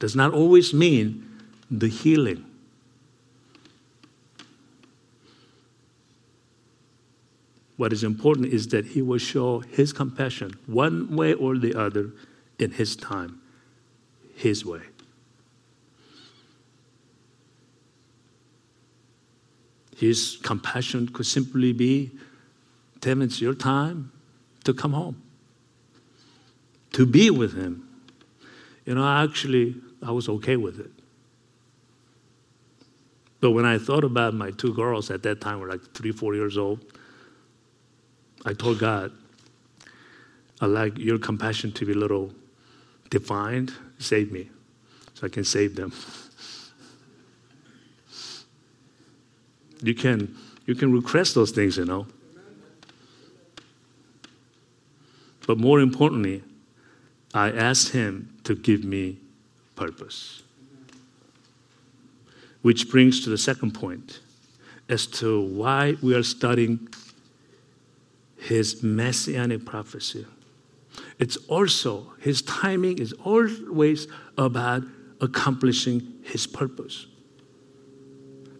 does 0.00 0.16
not 0.16 0.34
always 0.34 0.74
mean 0.74 1.24
the 1.70 1.86
healing. 1.86 2.44
What 7.76 7.92
is 7.92 8.02
important 8.02 8.52
is 8.52 8.66
that 8.68 8.86
he 8.86 9.02
will 9.02 9.18
show 9.18 9.60
his 9.60 9.92
compassion 9.92 10.58
one 10.66 11.14
way 11.14 11.32
or 11.32 11.56
the 11.56 11.74
other 11.74 12.10
in 12.58 12.72
his 12.72 12.96
time, 12.96 13.40
his 14.34 14.66
way. 14.66 14.82
His 19.96 20.38
compassion 20.42 21.08
could 21.08 21.26
simply 21.26 21.72
be, 21.72 22.10
Tim, 23.00 23.22
it's 23.22 23.40
your 23.40 23.54
time 23.54 24.10
to 24.64 24.74
come 24.74 24.92
home, 24.92 25.22
to 26.92 27.06
be 27.06 27.30
with 27.30 27.56
him. 27.56 27.88
You 28.84 28.94
know, 28.94 29.06
actually, 29.06 29.76
I 30.02 30.10
was 30.10 30.28
okay 30.28 30.56
with 30.56 30.80
it. 30.80 30.90
But 33.40 33.52
when 33.52 33.64
I 33.64 33.78
thought 33.78 34.04
about 34.04 34.34
my 34.34 34.50
two 34.50 34.74
girls 34.74 35.10
at 35.10 35.22
that 35.22 35.40
time, 35.40 35.60
were 35.60 35.68
like 35.68 35.94
three, 35.94 36.12
four 36.12 36.34
years 36.34 36.58
old, 36.58 36.84
I 38.44 38.52
told 38.52 38.78
God, 38.78 39.12
I 40.60 40.66
like 40.66 40.98
your 40.98 41.18
compassion 41.18 41.72
to 41.72 41.86
be 41.86 41.92
a 41.92 41.96
little 41.96 42.34
defined. 43.08 43.72
Save 43.98 44.30
me. 44.30 44.50
so 45.14 45.26
I 45.26 45.30
can 45.30 45.44
save 45.44 45.76
them. 45.76 45.92
You 49.82 49.94
can 49.94 50.36
you 50.66 50.74
can 50.74 50.92
request 50.92 51.34
those 51.34 51.50
things, 51.50 51.78
you 51.78 51.84
know. 51.86 52.06
But 55.50 55.58
more 55.58 55.80
importantly, 55.80 56.44
I 57.34 57.50
asked 57.50 57.90
him 57.90 58.32
to 58.44 58.54
give 58.54 58.84
me 58.84 59.18
purpose. 59.74 60.44
Which 62.62 62.88
brings 62.88 63.24
to 63.24 63.30
the 63.30 63.36
second 63.36 63.74
point 63.74 64.20
as 64.88 65.08
to 65.08 65.40
why 65.40 65.96
we 66.02 66.14
are 66.14 66.22
studying 66.22 66.88
his 68.38 68.80
messianic 68.84 69.64
prophecy. 69.64 70.24
It's 71.18 71.36
also, 71.48 72.12
his 72.20 72.42
timing 72.42 72.98
is 72.98 73.12
always 73.14 74.06
about 74.38 74.84
accomplishing 75.20 76.12
his 76.22 76.46
purpose. 76.46 77.08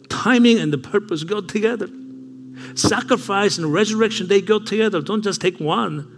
Timing 0.08 0.58
and 0.58 0.72
the 0.72 0.78
purpose 0.78 1.22
go 1.22 1.40
together. 1.40 1.88
Sacrifice 2.74 3.58
and 3.58 3.72
resurrection, 3.72 4.26
they 4.26 4.40
go 4.40 4.58
together. 4.58 5.00
Don't 5.00 5.22
just 5.22 5.40
take 5.40 5.60
one. 5.60 6.16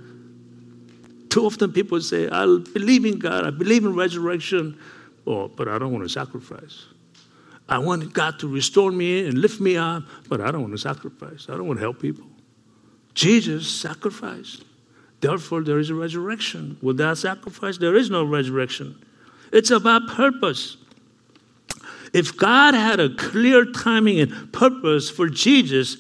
Too 1.33 1.47
often 1.47 1.73
people 1.73 1.99
say, 2.03 2.29
I 2.29 2.45
believe 2.75 3.07
in 3.07 3.19
God, 3.19 3.47
I 3.47 3.51
believe 3.51 3.87
in 3.87 3.95
resurrection, 3.95 4.79
oh, 5.27 5.49
but 5.49 5.67
I 5.67 5.79
don't 5.79 5.91
want 5.91 6.05
to 6.05 6.09
sacrifice. 6.11 6.85
I 7.71 7.79
want 7.79 8.13
God 8.13 8.39
to 8.41 8.49
restore 8.49 8.93
me 8.93 9.25
and 9.27 9.39
lift 9.39 9.59
me 9.59 9.79
up, 9.79 10.03
but 10.29 10.43
I 10.43 10.51
don't 10.51 10.61
want 10.61 10.75
to 10.75 10.79
sacrifice. 10.79 11.47
I 11.49 11.53
don't 11.53 11.67
want 11.67 11.79
to 11.79 11.81
help 11.81 12.03
people. 12.03 12.27
Jesus 13.15 13.67
sacrificed. 13.67 14.67
Therefore, 15.23 15.63
there 15.63 15.79
is 15.79 15.89
a 15.89 15.95
resurrection. 15.95 16.77
Without 16.83 17.17
sacrifice, 17.17 17.79
there 17.79 17.97
is 17.97 18.11
no 18.11 18.25
resurrection. 18.25 19.03
It's 19.55 19.71
about 19.71 20.09
purpose. 20.09 20.77
If 22.13 22.37
God 22.37 22.75
had 22.75 23.01
a 23.01 23.15
clear 23.15 23.65
timing 23.65 24.21
and 24.21 24.53
purpose 24.53 25.09
for 25.09 25.31
Jesus, 25.31 25.97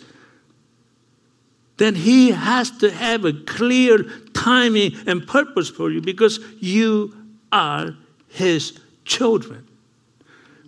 then 1.82 1.96
He 1.96 2.30
has 2.30 2.70
to 2.78 2.90
have 2.90 3.24
a 3.24 3.32
clear 3.32 4.04
timing 4.34 4.92
and 5.06 5.26
purpose 5.26 5.68
for 5.68 5.90
you 5.90 6.00
because 6.00 6.38
you 6.60 7.12
are 7.50 7.96
His 8.28 8.78
children. 9.04 9.66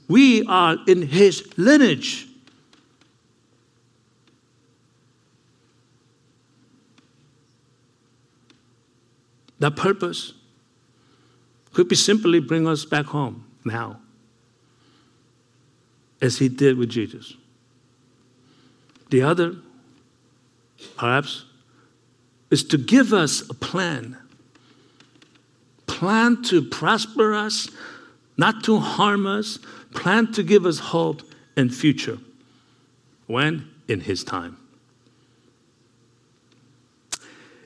We 0.08 0.44
are 0.46 0.76
in 0.88 1.02
His 1.02 1.46
lineage. 1.56 2.26
That 9.60 9.76
purpose 9.76 10.34
could 11.72 11.88
be 11.88 11.96
simply 11.96 12.40
bring 12.40 12.66
us 12.66 12.84
back 12.84 13.06
home 13.06 13.46
now, 13.64 14.00
as 16.20 16.38
he 16.38 16.48
did 16.48 16.76
with 16.76 16.88
Jesus. 16.88 17.34
The 19.10 19.22
other, 19.22 19.56
perhaps, 20.96 21.44
is 22.50 22.64
to 22.64 22.78
give 22.78 23.12
us 23.12 23.48
a 23.48 23.54
plan. 23.54 24.16
Plan 25.86 26.42
to 26.44 26.62
prosper 26.62 27.34
us, 27.34 27.68
not 28.36 28.64
to 28.64 28.78
harm 28.78 29.26
us, 29.26 29.58
plan 29.94 30.32
to 30.32 30.42
give 30.42 30.66
us 30.66 30.78
hope 30.78 31.22
and 31.56 31.74
future. 31.74 32.18
When? 33.26 33.70
In 33.88 34.00
his 34.00 34.24
time. 34.24 34.56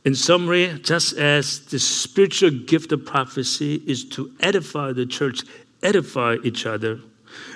In 0.05 0.15
summary, 0.15 0.79
just 0.83 1.17
as 1.17 1.61
the 1.67 1.79
spiritual 1.79 2.51
gift 2.51 2.93
of 2.93 3.05
prophecy 3.05 3.83
is 3.87 4.05
to 4.11 4.33
edify 4.41 4.93
the 4.93 5.07
church, 5.07 5.43
edify 5.83 6.37
each 6.43 6.67
other, 6.67 7.01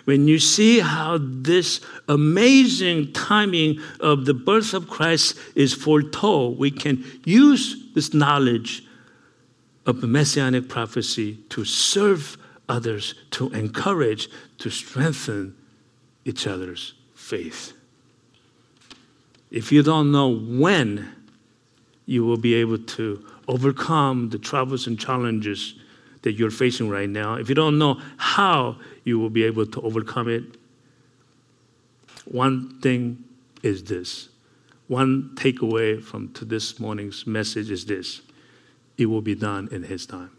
when 0.04 0.28
you 0.28 0.38
see 0.38 0.80
how 0.80 1.18
this 1.20 1.80
amazing 2.08 3.12
timing 3.12 3.80
of 4.00 4.24
the 4.24 4.34
birth 4.34 4.74
of 4.74 4.88
Christ 4.88 5.36
is 5.54 5.72
foretold, 5.72 6.58
we 6.58 6.70
can 6.70 7.04
use 7.24 7.92
this 7.94 8.12
knowledge 8.12 8.84
of 9.86 10.02
messianic 10.02 10.68
prophecy 10.68 11.38
to 11.50 11.64
serve 11.64 12.36
others, 12.68 13.14
to 13.32 13.50
encourage, 13.50 14.28
to 14.58 14.70
strengthen 14.70 15.56
each 16.24 16.46
other's 16.46 16.94
faith. 17.14 17.72
If 19.50 19.70
you 19.70 19.82
don't 19.82 20.12
know 20.12 20.34
when 20.34 21.14
you 22.06 22.24
will 22.24 22.36
be 22.36 22.54
able 22.54 22.78
to 22.78 23.24
overcome 23.48 24.30
the 24.30 24.38
troubles 24.38 24.86
and 24.86 24.98
challenges 24.98 25.74
that 26.22 26.32
you're 26.32 26.50
facing 26.50 26.88
right 26.88 27.08
now. 27.08 27.34
If 27.34 27.48
you 27.48 27.54
don't 27.54 27.78
know 27.78 28.00
how 28.16 28.76
you 29.04 29.18
will 29.18 29.30
be 29.30 29.44
able 29.44 29.66
to 29.66 29.80
overcome 29.82 30.28
it, 30.28 30.44
one 32.24 32.80
thing 32.80 33.24
is 33.62 33.84
this. 33.84 34.28
One 34.88 35.32
takeaway 35.34 36.02
from 36.02 36.32
to 36.34 36.44
this 36.44 36.78
morning's 36.78 37.26
message 37.26 37.70
is 37.70 37.86
this. 37.86 38.22
It 38.98 39.06
will 39.06 39.22
be 39.22 39.34
done 39.34 39.68
in 39.72 39.84
his 39.84 40.06
time. 40.06 40.30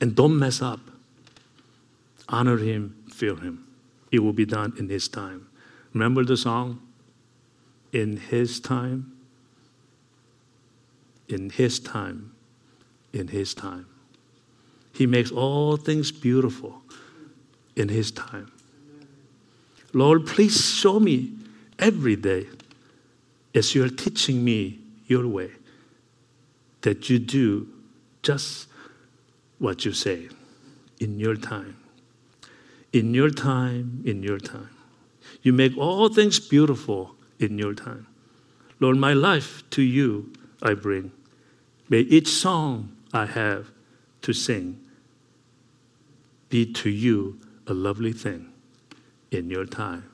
And 0.00 0.16
don't 0.16 0.38
mess 0.38 0.62
up. 0.62 0.80
Honor 2.28 2.56
him, 2.56 2.96
fear 3.12 3.36
him. 3.36 3.66
It 4.10 4.20
will 4.20 4.32
be 4.32 4.46
done 4.46 4.72
in 4.78 4.88
his 4.88 5.08
time. 5.08 5.48
Remember 5.92 6.24
the 6.24 6.36
song? 6.36 6.80
In 7.92 8.16
his 8.16 8.60
time 8.60 9.20
in 11.30 11.50
His 11.50 11.78
time, 11.78 12.32
in 13.12 13.28
His 13.28 13.54
time. 13.54 13.86
He 14.92 15.06
makes 15.06 15.30
all 15.30 15.76
things 15.76 16.12
beautiful 16.12 16.82
in 17.76 17.88
His 17.88 18.10
time. 18.10 18.50
Lord, 19.92 20.26
please 20.26 20.72
show 20.74 21.00
me 21.00 21.32
every 21.78 22.16
day 22.16 22.46
as 23.54 23.74
you're 23.74 23.88
teaching 23.88 24.44
me 24.44 24.78
your 25.06 25.26
way 25.26 25.50
that 26.82 27.10
you 27.10 27.18
do 27.18 27.68
just 28.22 28.68
what 29.58 29.84
you 29.84 29.92
say 29.92 30.28
in 31.00 31.18
your 31.18 31.34
time. 31.34 31.76
In 32.92 33.14
your 33.14 33.30
time, 33.30 34.02
in 34.04 34.22
your 34.22 34.38
time. 34.38 34.70
You 35.42 35.52
make 35.52 35.76
all 35.76 36.08
things 36.08 36.38
beautiful 36.38 37.14
in 37.38 37.58
your 37.58 37.74
time. 37.74 38.06
Lord, 38.78 38.96
my 38.96 39.12
life 39.12 39.62
to 39.70 39.82
you 39.82 40.32
I 40.62 40.74
bring. 40.74 41.12
May 41.88 42.00
each 42.00 42.28
song 42.28 42.96
I 43.12 43.26
have 43.26 43.70
to 44.22 44.32
sing 44.32 44.80
be 46.48 46.70
to 46.72 46.90
you 46.90 47.38
a 47.70 47.74
lovely 47.74 48.12
thing 48.12 48.52
in 49.30 49.48
your 49.48 49.64
time. 49.64 50.04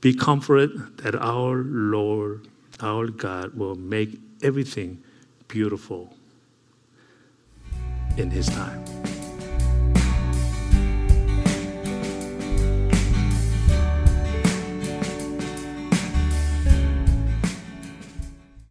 Be 0.00 0.12
comforted 0.12 0.98
that 0.98 1.14
our 1.14 1.62
Lord, 1.64 2.48
our 2.80 3.06
God, 3.06 3.54
will 3.54 3.76
make 3.76 4.18
everything 4.42 5.02
beautiful 5.48 6.14
in 8.16 8.30
His 8.30 8.48
time. 8.48 9.03